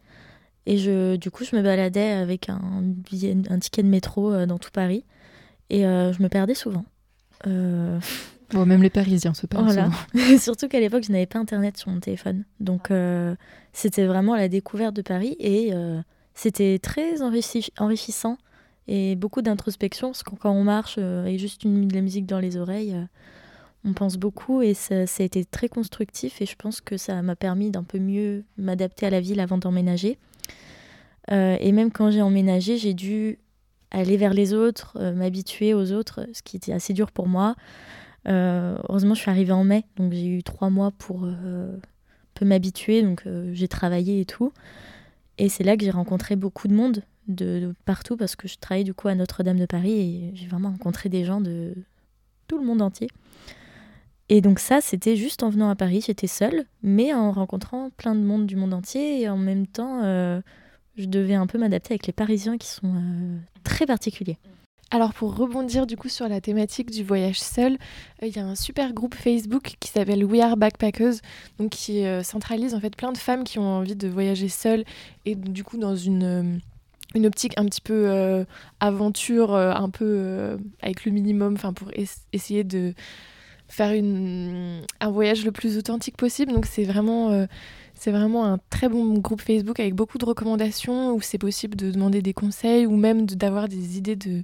[0.66, 2.84] Et je, du coup, je me baladais avec un,
[3.50, 5.06] un ticket de métro euh, dans tout Paris.
[5.70, 6.86] Et euh, je me perdais souvent.
[8.54, 10.38] Euh, bon, même les Parisiens se perdent souvent.
[10.39, 12.43] Surtout qu'à l'époque, je n'avais pas Internet sur mon téléphone.
[12.60, 12.91] Donc,
[13.74, 15.36] c'était vraiment la découverte de Paris.
[15.39, 15.72] Et
[16.34, 18.38] c'était très enrichissant
[18.88, 20.10] et beaucoup d'introspection.
[20.10, 22.96] Parce que quand on marche avec juste une, de la musique dans les oreilles,
[23.84, 24.62] on pense beaucoup.
[24.62, 26.41] Et ça, ça, a été très constructif.
[26.41, 29.58] Et je pense que ça m'a permis d'un peu mieux m'adapter à la ville avant
[29.58, 30.18] d'emménager.
[31.32, 33.39] Euh, et même quand j'ai emménagé, j'ai dû
[33.91, 37.56] aller vers les autres, euh, m'habituer aux autres, ce qui était assez dur pour moi.
[38.28, 41.28] Euh, heureusement, je suis arrivée en mai, donc j'ai eu trois mois pour
[42.34, 43.23] peu m'habituer, donc
[43.53, 44.51] j'ai travaillé et tout.
[45.38, 48.84] Et c'est là que j'ai rencontré beaucoup de monde de, partout parce que je travaillais
[48.84, 51.73] du coup à Notre-Dame de Paris et j'ai vraiment rencontré des gens de
[52.47, 53.07] tout le monde entier.
[54.30, 58.15] Et donc ça, c'était juste en venant à Paris, j'étais seule, mais en rencontrant plein
[58.15, 60.01] de monde du monde entier et en même temps
[60.97, 64.38] je devais un peu m'adapter avec les Parisiens qui sont euh, très particuliers.
[64.91, 67.73] Alors pour rebondir du coup sur la thématique du voyage seul,
[68.21, 71.15] euh, il y a un super groupe Facebook qui s'appelle We Are Backpackers,
[71.59, 74.86] donc qui euh, centralise en fait plein de femmes qui ont envie de voyager seules
[75.25, 76.61] et du coup dans une
[77.15, 78.45] une optique un petit peu
[78.81, 81.89] aventure, un peu avec le minimum, enfin pour
[82.33, 82.93] essayer de
[83.69, 86.51] faire un voyage le plus authentique possible.
[86.51, 87.47] Donc c'est vraiment
[87.96, 91.91] c'est vraiment un très bon groupe Facebook avec beaucoup de recommandations où c'est possible de
[91.91, 94.43] demander des conseils ou même d'avoir des idées de,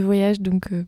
[0.00, 0.40] voyage.
[0.40, 0.84] Donc euh,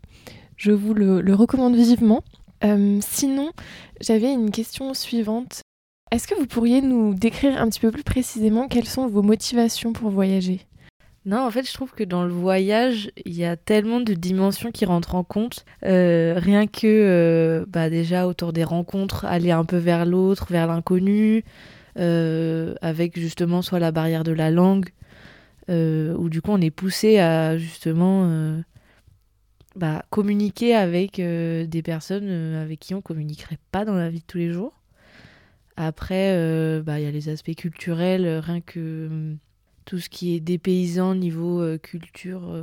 [0.57, 2.23] je vous le, recommande vivement.
[2.65, 3.53] Euh, sinon,
[4.01, 5.63] j'avais une question suivante.
[6.11, 9.93] Est-ce que vous pourriez nous décrire un petit peu plus précisément quelles sont vos motivations
[9.93, 10.61] pour voyager?
[11.25, 14.73] Non, en fait, je trouve que dans le voyage, il y a tellement de dimensions
[14.73, 15.65] qui rentrent en compte.
[15.85, 21.45] Euh, rien que, bah déjà, autour des rencontres, aller un peu vers l'autre, vers l'inconnu,
[21.97, 24.91] avec justement soit la barrière de la langue,
[25.71, 28.61] euh, où du coup on est poussé à justement euh,
[29.77, 34.39] bah, communiquer avec des personnes avec qui on communiquerait pas dans la vie de tous
[34.39, 34.75] les jours.
[35.77, 36.37] Après,
[36.83, 39.35] bah, il y a les aspects culturels, rien que
[39.85, 42.55] tout ce qui est dépaysant niveau culture.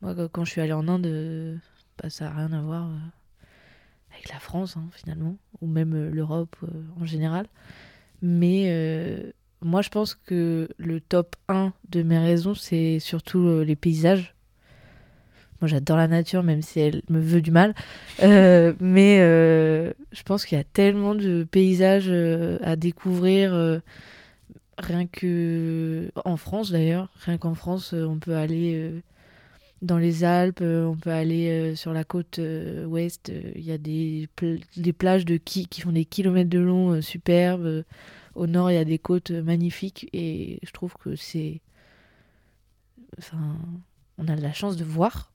[0.00, 1.58] moi, quand je suis allée en Inde,
[2.00, 2.88] bah, ça n'a rien à voir
[4.12, 6.56] avec la France, hein, finalement, ou même l'Europe
[7.00, 7.46] en général.
[8.26, 13.64] Mais euh, moi, je pense que le top 1 de mes raisons, c'est surtout euh,
[13.64, 14.34] les paysages.
[15.60, 17.74] Moi, j'adore la nature, même si elle me veut du mal.
[18.22, 22.10] Euh, mais je pense qu'il y a tellement de paysages
[22.62, 23.52] à découvrir.
[24.78, 27.10] rien que en France, d'ailleurs.
[27.26, 28.90] Rien qu'en France, on peut aller
[29.84, 32.40] dans les Alpes, on peut aller sur la côte
[32.86, 33.30] ouest.
[33.54, 34.28] Il y a des,
[34.76, 37.84] des plages de qui, qui font des kilomètres de long superbes.
[38.34, 41.60] Au nord, il y a des côtes magnifiques et je trouve que c'est.
[43.18, 43.56] Enfin,
[44.18, 45.32] on a de la chance de voir.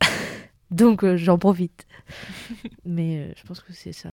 [0.70, 1.86] Donc euh, j'en profite.
[2.84, 4.10] Mais euh, je pense que c'est ça.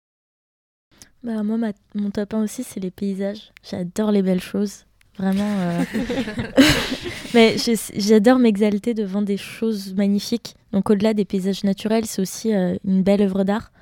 [1.23, 1.59] Bah, moi,
[1.95, 3.53] mon top 1 aussi, c'est les paysages.
[3.63, 4.85] J'adore les belles choses.
[5.19, 5.59] Vraiment.
[5.59, 5.85] Euh.
[7.35, 7.57] Mais
[7.97, 10.55] j'adore m'exalter devant des choses magnifiques.
[10.73, 13.73] Donc, au-delà des paysages naturels, c'est aussi une belle œuvre d'art.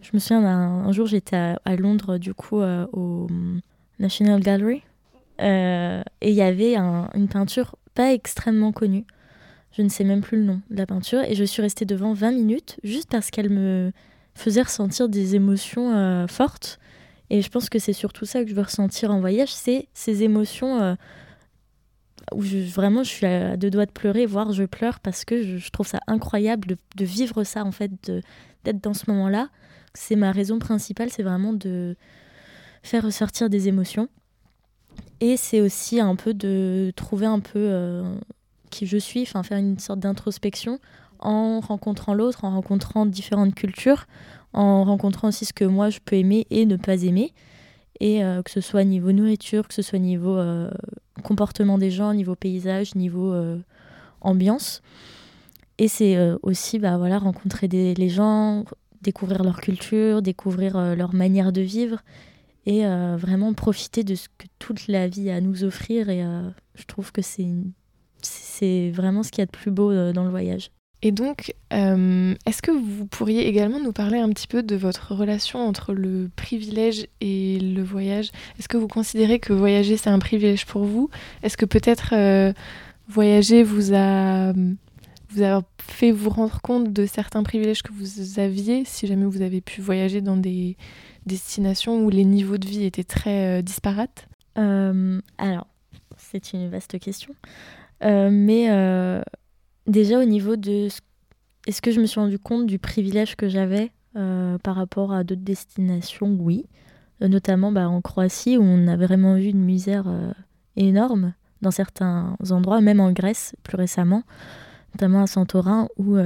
[0.00, 3.26] Je me souviens, un, jour, j'étais à, Londres, du coup, au
[3.98, 4.82] National Gallery.
[5.40, 9.04] Euh, et il y avait une peinture pas extrêmement connue.
[9.76, 11.22] Je ne sais même plus le nom de la peinture.
[11.22, 13.92] Et je suis restée devant 20 minutes juste parce qu'elle me
[14.34, 16.78] faisait ressentir des émotions euh, fortes.
[17.30, 20.22] Et je pense que c'est surtout ça que je veux ressentir en voyage, c'est ces
[20.22, 20.94] émotions euh,
[22.32, 25.70] où vraiment je suis à deux doigts de pleurer, voire je pleure parce que je,
[25.70, 27.90] trouve ça incroyable de, vivre ça en fait,
[28.64, 29.48] d'être dans ce moment-là.
[29.94, 31.96] C'est ma raison principale, c'est vraiment de,
[32.84, 34.08] faire ressortir des émotions.
[35.20, 38.14] Et c'est aussi un peu de trouver un peu euh,
[38.70, 40.78] qui je suis, faire une sorte d'introspection
[41.18, 44.06] en rencontrant l'autre, en rencontrant différentes cultures,
[44.54, 47.32] en rencontrant aussi ce que moi je peux aimer et ne pas aimer.
[48.00, 50.36] Et que ce soit niveau nourriture, que ce soit niveau
[51.22, 53.32] comportement des gens, niveau paysage, niveau
[54.20, 54.82] ambiance.
[55.78, 58.64] Et c'est aussi bah, voilà, rencontrer des, les gens,
[59.00, 62.02] découvrir leur culture, découvrir leur manière de vivre
[62.66, 66.08] et euh, vraiment profiter de ce que toute la vie a à nous offrir.
[66.08, 67.48] Et euh, je trouve que c'est,
[68.22, 70.70] c'est vraiment ce qu'il y a de plus beau euh, dans le voyage.
[71.06, 75.60] Et donc, est-ce que vous pourriez également nous parler un petit peu de votre relation
[75.60, 78.30] entre le privilège et le voyage?
[78.58, 81.10] Est-ce que vous considérez que voyager, c'est un privilège pour vous?
[81.42, 82.14] Est-ce que peut-être
[83.06, 84.52] voyager vous a,
[85.34, 89.42] vous a fait vous rendre compte de certains privilèges que vous aviez, si jamais vous
[89.42, 90.76] avez pu voyager dans des
[91.26, 94.28] destinations où les niveaux de vie étaient très euh, disparates?
[94.58, 95.66] Euh, Alors,
[96.16, 97.34] c'est une vaste question.
[98.02, 98.68] Euh, mais
[99.86, 100.88] déjà au niveau de...
[101.66, 105.42] Est-ce que je me suis rendu compte du privilège que j'avais par rapport à d'autres
[105.42, 106.36] destinations?
[106.38, 106.66] Oui.
[107.20, 110.04] notamment bah, en Croatie où on a vraiment vu une misère
[110.76, 111.32] énorme
[111.62, 114.24] dans certains endroits, même en Grèce plus récemment,
[114.94, 116.18] notamment à Santorin où...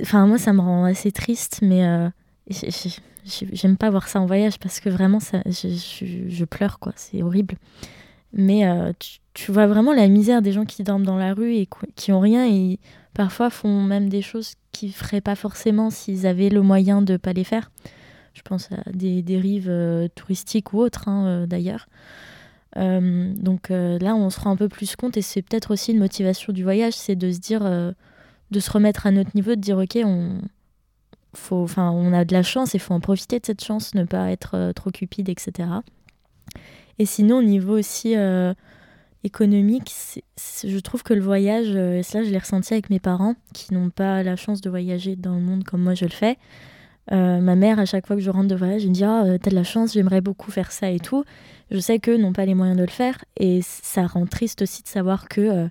[0.00, 2.10] Enfin, moi, ça me rend assez triste, mais
[3.52, 6.92] J'aime pas voir ça en voyage parce que vraiment, ça, je, pleure, quoi.
[6.96, 7.56] C'est horrible.
[8.32, 8.92] Mais euh,
[9.34, 12.20] tu, vois vraiment la misère des gens qui dorment dans la rue et qui ont
[12.20, 12.78] rien et
[13.14, 17.32] parfois font même des choses qu'ils feraient pas forcément s'ils avaient le moyen de pas
[17.32, 17.70] les faire.
[18.32, 21.88] Je pense à des dérives euh, touristiques ou autres, hein, euh, d'ailleurs.
[22.76, 26.52] donc là, on se rend un peu plus compte et c'est peut-être aussi une motivation
[26.52, 29.98] du voyage, c'est de se dire, de se remettre à notre niveau, de dire, ok,
[30.04, 30.40] on,
[31.34, 34.04] faut, on a de la chance et il faut en profiter de cette chance, ne
[34.04, 35.68] pas être trop cupide, etc.
[37.00, 38.52] Et sinon, au niveau aussi euh,
[39.24, 39.90] économique,
[40.62, 43.72] je trouve que le voyage, euh, et cela je l'ai ressenti avec mes parents, qui
[43.72, 46.36] n'ont pas la chance de voyager dans le monde comme moi je le fais.
[47.10, 49.48] ma mère, à chaque fois que je rentre de voyage, elle me dit Ah, t'as
[49.50, 51.24] de la chance, j'aimerais beaucoup faire ça et tout.
[51.70, 53.16] Je sais qu'eux n'ont pas les moyens de le faire.
[53.38, 55.70] Et ça rend triste aussi de savoir que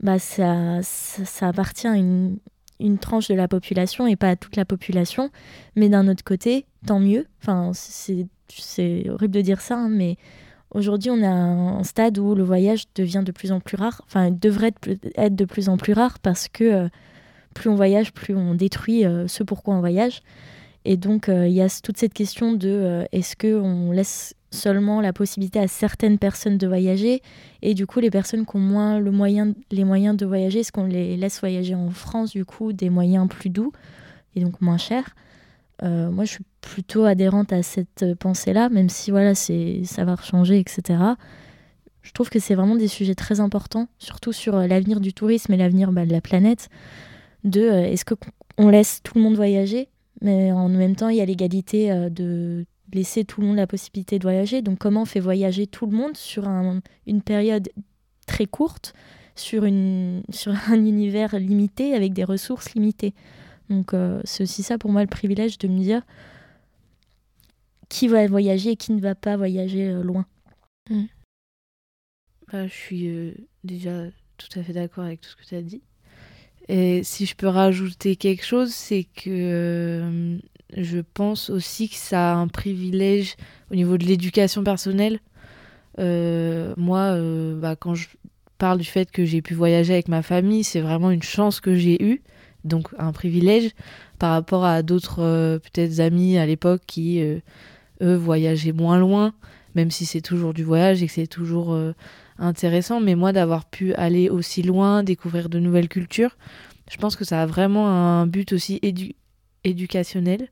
[0.00, 2.36] bah, ça, ça, ça appartient à une,
[2.80, 5.30] une tranche de la population et pas à toute la population.
[5.74, 7.26] Mais d'un autre côté, tant mieux.
[7.40, 10.16] Enfin, c'est horrible de dire ça, hein, mais
[10.70, 14.02] aujourd'hui, on a un stade où le voyage devient de plus en plus rare.
[14.06, 14.72] Enfin, devrait
[15.16, 16.88] être de plus en plus rare parce que euh,
[17.54, 20.22] plus on voyage, plus on détruit euh, ce pourquoi on voyage.
[20.84, 25.12] Et donc, euh, il y a toute cette question de est-ce qu'on laisse seulement la
[25.12, 27.22] possibilité à certaines personnes de voyager?
[27.62, 29.12] Et du coup les personnes qui ont moins le
[29.70, 33.28] les moyens de voyager, est-ce qu'on les laisse voyager en France du coup des moyens
[33.28, 33.72] plus doux
[34.34, 35.14] et donc moins chers?
[35.82, 40.16] Euh, Moi je suis plutôt adhérente à cette pensée-là, même si voilà c'est ça va
[40.16, 40.98] changer etc.
[42.02, 45.52] Je trouve que c'est vraiment des sujets très importants, surtout sur euh, l'avenir du tourisme
[45.52, 46.68] et l'avenir bah, de la planète.
[47.44, 49.88] De euh, est-ce qu'on laisse tout le monde voyager,
[50.22, 54.18] mais en même temps il y a l'égalité de laisser tout le monde la possibilité
[54.18, 54.62] de voyager.
[54.62, 56.46] Donc comment on fait voyager tout le monde sur
[57.06, 57.68] une période
[58.26, 58.92] très courte,
[59.34, 63.14] sur un univers limité, avec des ressources limitées?
[63.70, 66.02] Donc euh, c'est aussi ça pour moi le privilège de me dire
[67.88, 70.26] qui va voyager et qui ne va pas voyager euh, loin.
[70.90, 71.04] Mm.
[72.52, 74.06] Bah, je suis euh, déjà
[74.36, 75.82] tout à fait d'accord avec tout ce que tu as dit.
[76.68, 80.38] Et si je peux rajouter quelque chose, c'est que
[80.76, 83.34] je pense aussi que ça a un privilège
[83.72, 85.18] au niveau de l'éducation personnelle.
[85.98, 88.06] Moi, bah, quand je
[88.56, 91.74] parle du fait que j'ai pu voyager avec ma famille, c'est vraiment une chance que
[91.74, 92.22] j'ai eue,
[92.64, 93.70] donc un privilège
[94.18, 99.34] par rapport à d'autres euh, peut-être amis à l'époque qui, eux, voyageaient moins loin,
[99.74, 101.76] même si c'est toujours du voyage et que c'est toujours
[102.38, 103.00] intéressant.
[103.00, 106.36] Mais moi, d'avoir pu aller aussi loin, découvrir de nouvelles cultures,
[106.90, 108.80] je pense que ça a vraiment un but aussi
[109.64, 110.48] éducationnel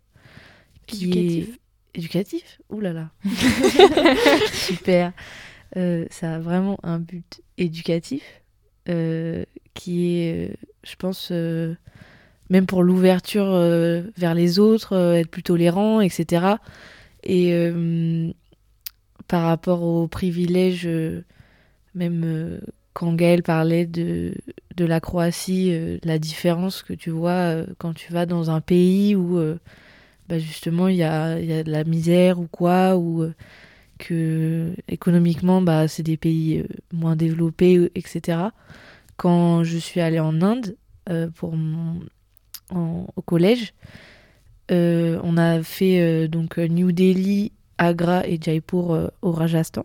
[0.92, 1.58] éducatif.
[1.94, 2.60] éducatif.
[2.70, 3.10] Ouh là là.
[4.52, 5.12] Super.
[5.76, 8.22] Euh, ça a vraiment un but éducatif
[8.88, 9.44] euh,
[9.78, 10.54] qui est, euh,
[10.84, 11.32] je pense,
[12.50, 13.50] même pour l'ouverture
[14.16, 16.56] vers les autres, être plus tolérant, etc.
[17.24, 17.52] Et
[19.26, 20.88] par rapport aux privilèges,
[21.94, 22.60] même
[22.94, 24.32] quand Gaël parlait de,
[24.76, 29.38] de la Croatie, la différence que tu vois quand tu vas dans un pays où
[30.28, 33.34] bah, justement il y a, y a, de la misère ou quoi, ou euh,
[33.98, 38.38] que économiquement bah, c'est des pays euh, moins développés, etc.
[39.18, 40.76] Quand je suis allée en Inde
[41.10, 41.54] euh, pour
[42.74, 43.74] au collège,
[44.70, 49.84] on a fait donc New Delhi, Agra et Jaipur au Rajasthan.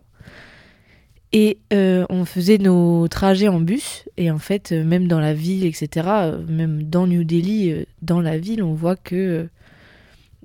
[1.34, 4.06] Et euh, on faisait nos trajets en bus.
[4.18, 7.86] Et en fait, euh, même dans la ville, etc., euh, même dans New Delhi, euh,
[8.04, 9.44] dans la ville, on voit que euh,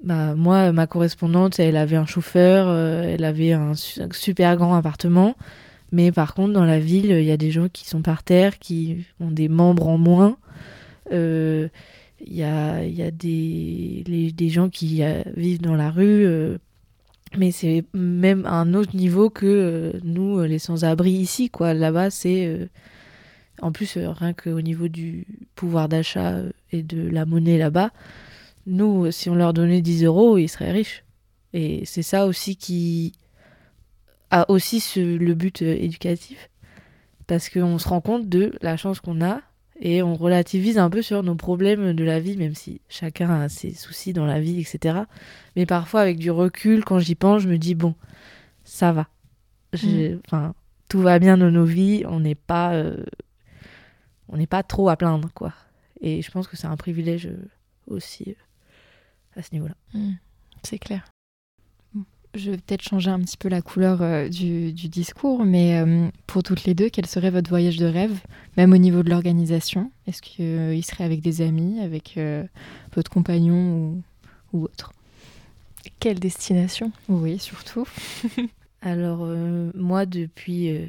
[0.02, 5.36] bah, moi, ma correspondante, elle avait un chauffeur, euh, elle avait un super grand appartement.
[5.92, 8.58] Mais par contre, dans la ville, il y a des gens qui sont par terre,
[8.58, 10.36] qui ont des membres en moins.
[11.12, 11.68] Euh,
[12.20, 16.26] Il y a, y a des, des gens qui euh, vivent dans la rue.
[16.26, 16.58] euh,
[17.36, 21.50] mais c'est même à un autre niveau que nous, les sans-abri ici.
[21.50, 21.74] quoi.
[21.74, 22.68] Là-bas, c'est.
[23.62, 26.40] en plus, euh, rien qu'au niveau du pouvoir d'achat
[26.72, 27.90] et de la monnaie là-bas,
[28.66, 31.04] nous, si on leur donnait 10 euros, ils seraient riches.
[31.54, 33.12] Et c'est ça aussi qui
[34.30, 36.50] a aussi ce- le but euh, éducatif.
[37.26, 39.42] Parce qu'on se rend compte de la chance qu'on a
[39.80, 43.48] et on relativise un peu sur nos problèmes de la vie, même si chacun a
[43.48, 45.00] ses soucis dans la vie, etc.
[45.54, 47.94] Mais parfois, avec du recul, quand j'y pense, je me dis, bon,
[48.64, 49.08] ça va.
[49.74, 50.54] J'ai- Enfin,
[50.88, 53.04] tout va bien dans nos vies, on n'est pas, euh,
[54.28, 55.52] on n'est pas trop à plaindre, quoi.
[56.00, 57.36] Et je pense que c'est un privilège euh,
[57.88, 59.74] aussi euh, à ce niveau-là.
[60.64, 61.04] C'est clair.
[62.34, 66.08] Je vais peut-être changer un petit peu la couleur euh, du, du discours, mais euh,
[66.26, 68.20] pour toutes les deux, quel serait votre voyage de rêve,
[68.56, 69.90] même au niveau de l'organisation?
[70.06, 72.44] Est-ce qu'il serait avec des amis, avec euh,
[72.94, 74.02] votre compagnon ou,
[74.52, 74.92] ou autre?
[76.00, 76.92] Quelle destination?
[77.08, 77.86] Oui, surtout.
[78.82, 80.86] Alors, euh, moi, depuis euh,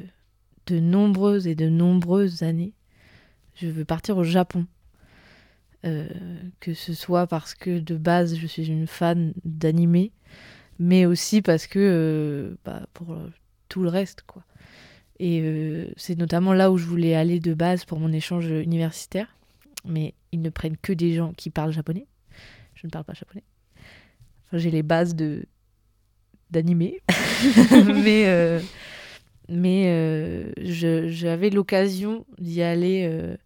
[0.66, 2.74] de nombreuses et de nombreuses années,
[3.56, 4.66] je veux partir au Japon.
[5.86, 6.06] Euh,
[6.60, 10.12] que ce soit parce que de base, je suis une fan d'animé,
[10.80, 13.16] mais aussi parce que euh, bah, pour
[13.68, 14.42] tout le reste, quoi.
[15.18, 19.36] Et euh, c'est notamment là où je voulais aller de base pour mon échange universitaire.
[19.84, 22.06] Mais ils ne prennent que des gens qui parlent japonais.
[22.74, 23.44] Je ne parle pas japonais.
[24.54, 25.44] J'ai les bases de
[26.50, 27.02] d'animé.
[28.02, 28.58] mais euh,
[29.50, 33.36] mais j'avais l'occasion d'y aller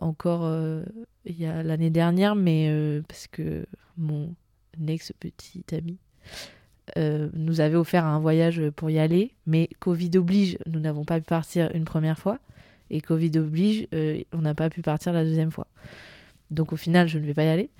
[0.00, 0.50] encore
[1.26, 3.66] il y a l'année dernière, mais parce que
[3.98, 4.34] mon
[4.86, 5.98] ex-petit ami
[6.96, 11.18] euh, nous avait offert un voyage pour y aller, mais Covid oblige, nous n'avons pas
[11.20, 12.38] pu partir une première fois,
[12.90, 15.66] et Covid oblige, euh, on n'a pas pu partir la deuxième fois.
[16.50, 17.70] Donc au final, je ne vais pas y aller.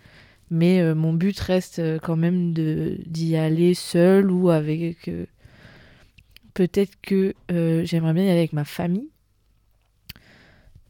[0.51, 5.11] Mais euh, mon but reste quand même d'y aller seul ou avec.
[6.55, 9.09] Peut-être que j'aimerais bien y aller avec ma famille.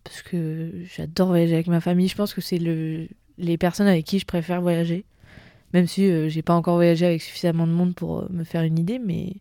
[0.02, 2.08] Parce que j'adore voyager avec ma famille.
[2.08, 5.04] Je pense que c'est le, les personnes avec qui je préfère voyager.
[5.74, 8.62] Même si euh, j'ai pas encore voyagé avec suffisamment de monde pour euh, me faire
[8.62, 8.98] une idée.
[8.98, 9.34] Mais.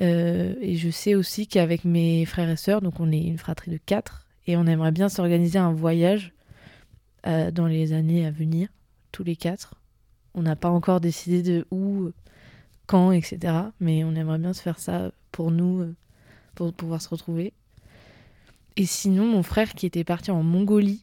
[0.00, 3.70] euh, et je sais aussi qu'avec mes frères et sœurs, donc on est une fratrie
[3.70, 6.32] de quatre, et on aimerait bien s'organiser un voyage
[7.26, 8.68] euh, dans les années à venir
[9.12, 9.74] tous les quatre.
[10.34, 12.10] On n'a pas encore décidé de où,
[12.86, 13.54] quand, etc.
[13.80, 15.94] Mais on aimerait bien se faire ça pour nous,
[16.54, 17.52] pour pouvoir se retrouver.
[18.76, 21.02] Et sinon, mon frère qui était parti en Mongolie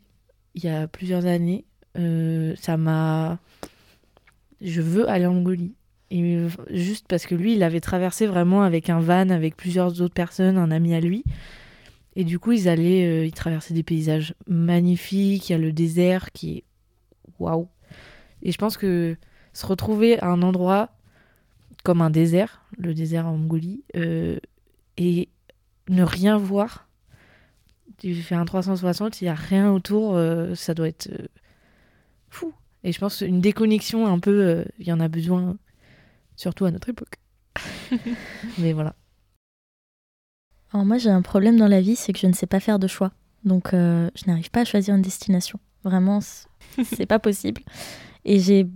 [0.53, 3.39] il y a plusieurs années, ça m'a.
[4.65, 5.73] Je veux aller en Mongolie.
[6.11, 10.01] Et euh, juste parce que lui, il avait traversé vraiment avec un van, avec plusieurs
[10.01, 11.23] autres personnes, un ami à lui.
[12.15, 15.49] Et du coup, ils allaient, euh, ils traversaient des paysages magnifiques.
[15.49, 16.63] Il y a le désert qui est
[17.39, 17.67] waouh.
[18.41, 19.15] Et je pense que
[19.53, 20.89] se retrouver à un endroit
[21.85, 24.37] comme un désert, le désert en Mongolie, euh,
[24.97, 25.29] et
[25.87, 26.89] ne rien voir,
[27.99, 31.27] tu fais un 360, il n'y a rien autour, euh, ça doit être euh,
[32.29, 32.53] fou.
[32.85, 35.57] Et je pense qu'une déconnexion un peu, euh, il y en a besoin,
[36.35, 37.15] surtout à notre époque.
[38.59, 38.95] Mais voilà.
[40.71, 42.77] Alors moi, j'ai un problème dans la vie, c'est que je ne sais pas faire
[42.77, 43.11] de choix.
[43.43, 45.59] Donc, euh, je n'arrive pas à choisir une destination.
[45.83, 46.19] Vraiment,
[46.83, 47.61] c'est pas possible.
[48.23, 48.67] Et j'ai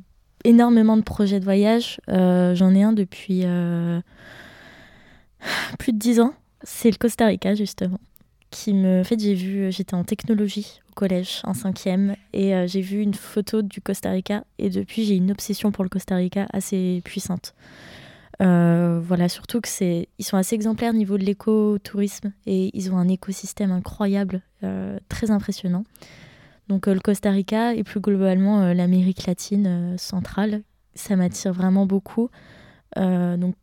[0.44, 2.02] énormément de projets de voyage.
[2.10, 4.02] Euh, J'en ai un depuis euh,
[5.78, 6.34] plus de dix ans.
[6.64, 8.00] C'est le Costa Rica, justement.
[8.50, 9.02] Qui me...
[9.02, 9.72] En fait, j'ai vu...
[9.72, 12.16] J'étais en technologie collège, en cinquième.
[12.34, 14.44] Et euh, j'ai vu une photo du Costa Rica.
[14.58, 17.54] Et depuis, j'ai une obsession pour le Costa Rica assez puissante.
[18.42, 22.92] Euh, voilà, surtout que c'est, ils sont assez exemplaires au niveau de l'écotourisme et ils
[22.92, 25.84] ont un écosystème incroyable, euh, très impressionnant.
[26.70, 30.62] Donc le Costa Rica et plus globalement l'Amérique latine centrale,
[30.96, 32.30] ça m'attire vraiment beaucoup.
[32.96, 33.56] Donc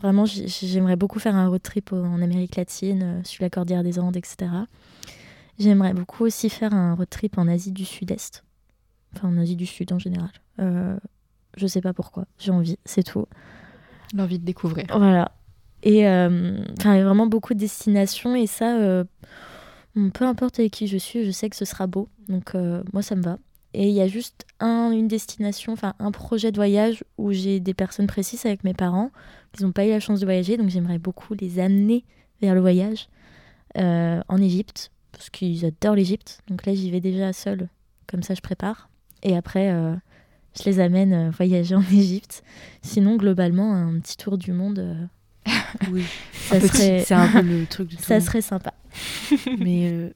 [0.00, 3.98] vraiment, j'ai- j'aimerais beaucoup faire un road trip en Amérique latine, sur la cordillère des
[3.98, 4.46] Andes, etc.
[5.58, 8.44] J'aimerais beaucoup aussi faire un road trip en Asie du Sud-Est,
[9.14, 10.30] enfin en Asie du Sud en général.
[10.58, 10.98] Euh,
[11.56, 13.26] je sais pas pourquoi, j'ai envie, c'est tout.
[14.14, 14.86] L'envie de découvrir.
[14.90, 15.32] Voilà.
[15.82, 19.04] Et euh, enfin, vraiment beaucoup de destinations et ça, euh,
[20.12, 22.08] peu importe avec qui je suis, je sais que ce sera beau.
[22.28, 23.38] Donc euh, moi, ça me va.
[23.74, 27.60] Et il y a juste un, une destination, enfin un projet de voyage où j'ai
[27.60, 29.10] des personnes précises avec mes parents
[29.52, 32.04] qui n'ont pas eu la chance de voyager, donc j'aimerais beaucoup les amener
[32.40, 33.08] vers le voyage
[33.76, 36.40] euh, en Égypte, parce qu'ils adorent l'Égypte.
[36.48, 37.68] Donc là, j'y vais déjà seule,
[38.06, 38.88] comme ça je prépare.
[39.22, 39.94] Et après, euh,
[40.58, 42.42] je les amène euh, voyager en Égypte.
[42.82, 45.06] Sinon, globalement, un petit tour du monde, euh,
[45.90, 48.74] Oui, ça, serait, c'est un peu le truc tout ça serait sympa.
[49.58, 50.10] Mais euh,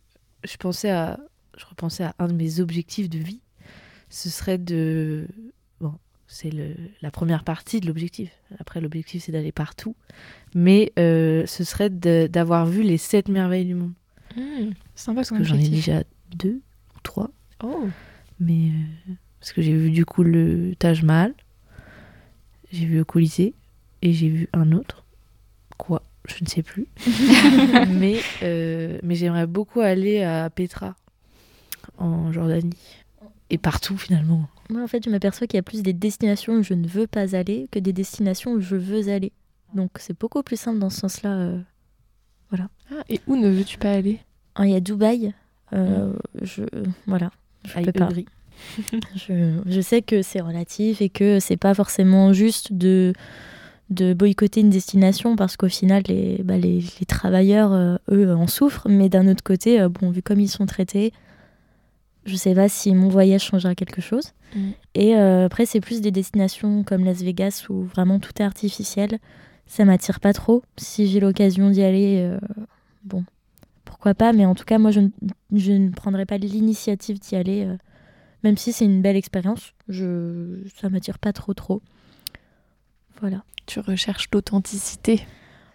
[0.44, 1.18] je pensais à,
[1.56, 3.40] je repensais à un de mes objectifs de vie.
[4.08, 5.28] Ce serait de,
[5.80, 5.94] bon,
[6.26, 8.30] c'est le, la première partie de l'objectif.
[8.58, 9.94] Après, l'objectif c'est d'aller partout,
[10.54, 13.92] mais ce serait de- d'avoir vu les sept merveilles du monde.
[14.36, 16.02] Hmm, sympa Parce que j'en ai déjà
[16.36, 16.60] deux
[16.96, 17.30] ou trois,
[17.62, 17.88] Oh.
[18.38, 21.34] mais euh, parce que j'ai vu du coup le Taj Mahal,
[22.72, 23.54] j'ai vu le Colisée
[24.02, 25.04] et j'ai vu un autre.
[25.76, 26.02] Quoi?
[26.26, 26.86] Je ne sais plus.
[27.88, 30.94] mais euh, mais j'aimerais beaucoup aller à Petra,
[31.98, 32.76] en Jordanie.
[33.50, 34.48] Et partout finalement.
[34.68, 37.08] Moi, en fait, je m'aperçois qu'il y a plus des destinations où je ne veux
[37.08, 39.32] pas aller que des destinations où je veux aller.
[39.74, 41.54] Donc, c'est beaucoup plus simple dans ce sens-là.
[42.52, 42.68] Euh.
[42.92, 44.20] Ah, et où ne veux-tu pas aller?
[44.54, 45.32] Ah, Il y a Dubaï.
[45.72, 46.62] euh, je,
[47.06, 47.30] voilà.
[47.64, 48.08] Je À peux pas.
[49.16, 53.14] Je, je sais que c'est relatif et que c'est pas forcément juste de,
[53.88, 58.46] de boycotter une destination parce qu'au final, les, bah, les, les travailleurs, euh, eux, en
[58.46, 58.86] souffrent.
[58.90, 61.12] Mais d'un autre côté, euh, bon, vu comme ils sont traités,
[62.26, 64.32] je sais pas si mon voyage changera quelque chose.
[64.54, 64.70] Mm.
[64.94, 69.18] Et après, c'est plus des destinations comme Las Vegas où vraiment tout est artificiel.
[69.70, 70.64] Ça m'attire pas trop.
[70.76, 72.40] Si j'ai l'occasion d'y aller, euh,
[73.04, 73.24] bon,
[73.84, 74.32] pourquoi pas.
[74.32, 75.10] Mais en tout cas, moi, je, ne-
[75.52, 77.64] je ne prendrai pas l'initiative d'y aller.
[77.66, 77.76] euh,
[78.42, 80.58] même si c'est une belle expérience, je...
[80.80, 81.82] ça m'attire pas trop trop.
[83.20, 83.44] Voilà.
[83.66, 85.20] Tu recherches l'authenticité.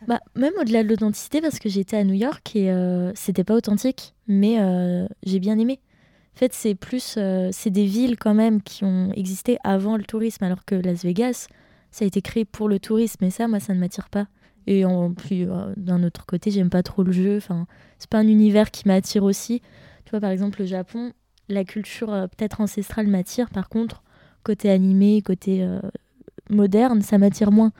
[0.09, 3.53] Bah, même au-delà de l'authenticité, parce que j'étais à New York et euh, c'était pas
[3.55, 5.79] authentique, mais euh, j'ai bien aimé.
[6.35, 7.17] En fait, c'est plus.
[7.51, 11.47] c'est des villes quand même qui ont existé avant le tourisme, alors que Las Vegas,
[11.95, 14.27] ça a été créé pour le tourisme, et ça, moi, ça ne m'attire pas.
[14.67, 17.37] Et en plus, euh, d'un autre côté, j'aime pas trop le jeu.
[17.37, 17.67] Enfin,
[17.99, 19.61] c'est pas un univers qui m'attire aussi.
[20.03, 21.13] Tu vois, par exemple, le Japon,
[21.47, 23.49] la culture euh, peut-être ancestrale m'attire.
[23.49, 24.03] Par contre,
[24.43, 25.79] côté animé, côté euh,
[26.49, 27.71] moderne, ça m'attire moins.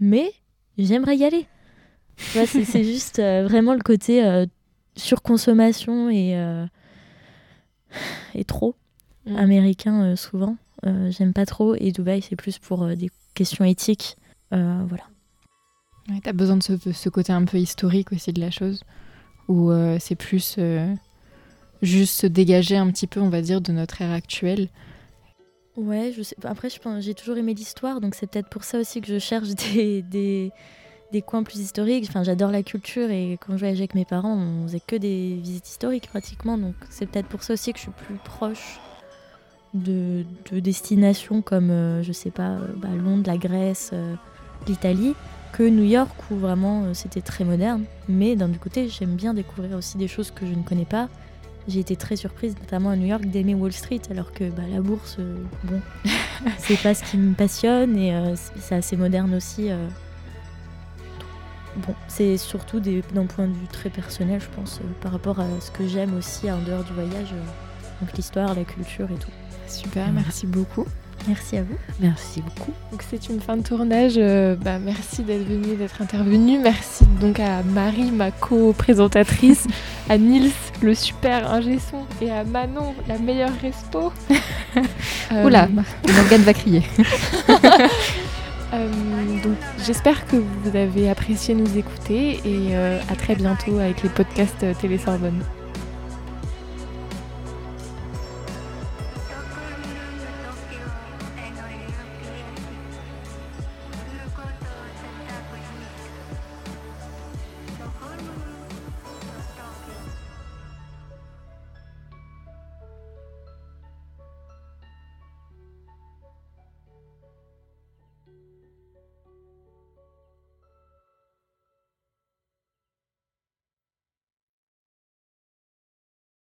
[0.00, 0.32] Mais
[0.78, 1.46] j'aimerais y aller.
[2.16, 4.46] Tu vois, c'est juste vraiment le côté
[4.96, 6.32] surconsommation et,
[8.34, 8.74] et trop
[9.26, 9.36] Mm.
[9.36, 10.56] américain souvent.
[10.86, 11.74] Euh, J'aime pas trop.
[11.74, 14.16] Et Dubaï, c'est plus pour euh, des questions éthiques.
[14.52, 15.04] Euh, voilà.
[16.08, 18.84] Ouais, T'as besoin de ce, ce côté un peu historique aussi de la chose,
[19.48, 20.58] où c'est plus
[21.80, 24.68] juste se dégager un petit peu, on va dire, de notre ère actuelle.
[25.76, 26.36] Ouais, je sais.
[26.44, 29.18] Après, je pense, j'ai toujours aimé l'histoire, donc c'est peut-être pour ça aussi que je
[29.18, 30.52] cherche des, des,
[31.10, 32.04] des coins plus historiques.
[32.08, 35.36] Enfin, j'adore la culture et quand je voyageais avec mes parents, on faisait que des
[35.36, 38.78] visites historiques pratiquement, donc c'est peut-être pour ça aussi que je suis plus proche
[39.74, 44.14] de, de destinations comme, euh, je sais pas, euh, bah, Londres, la Grèce, euh,
[44.66, 45.14] l'Italie,
[45.52, 47.84] que New York où vraiment c'était très moderne.
[48.08, 51.08] Mais d'un autre côté, j'aime bien découvrir aussi des choses que je ne connais pas.
[51.68, 54.80] J'ai été très surprise, notamment à New York, d'aimer Wall Street, alors que bah, la
[54.80, 55.18] bourse,
[55.62, 55.80] bon,
[56.58, 59.70] c'est pas ce qui me passionne et c'est assez moderne aussi.
[61.76, 65.46] Bon, c'est surtout d'un point de vue très personnel, je pense, euh, par rapport à
[65.60, 69.30] ce que j'aime aussi en dehors du voyage, euh, donc l'histoire, la culture et tout.
[69.68, 70.86] Super, merci beaucoup.
[71.26, 71.76] Merci à vous.
[72.00, 72.72] Merci beaucoup.
[72.90, 74.14] Donc c'est une fin de tournage.
[74.16, 76.58] euh, bah, merci d'être venu, d'être intervenu.
[76.58, 79.66] Merci donc à Marie, ma co-présentatrice,
[80.10, 80.50] à Nils,
[80.82, 84.12] le super ingé son, et à Manon, la meilleure respo.
[85.32, 86.82] Euh, Oula, Morgane va crier.
[87.48, 88.88] euh,
[89.42, 89.56] donc
[89.86, 94.66] j'espère que vous avez apprécié nous écouter et euh, à très bientôt avec les podcasts
[94.80, 95.42] Télé Sorbonne.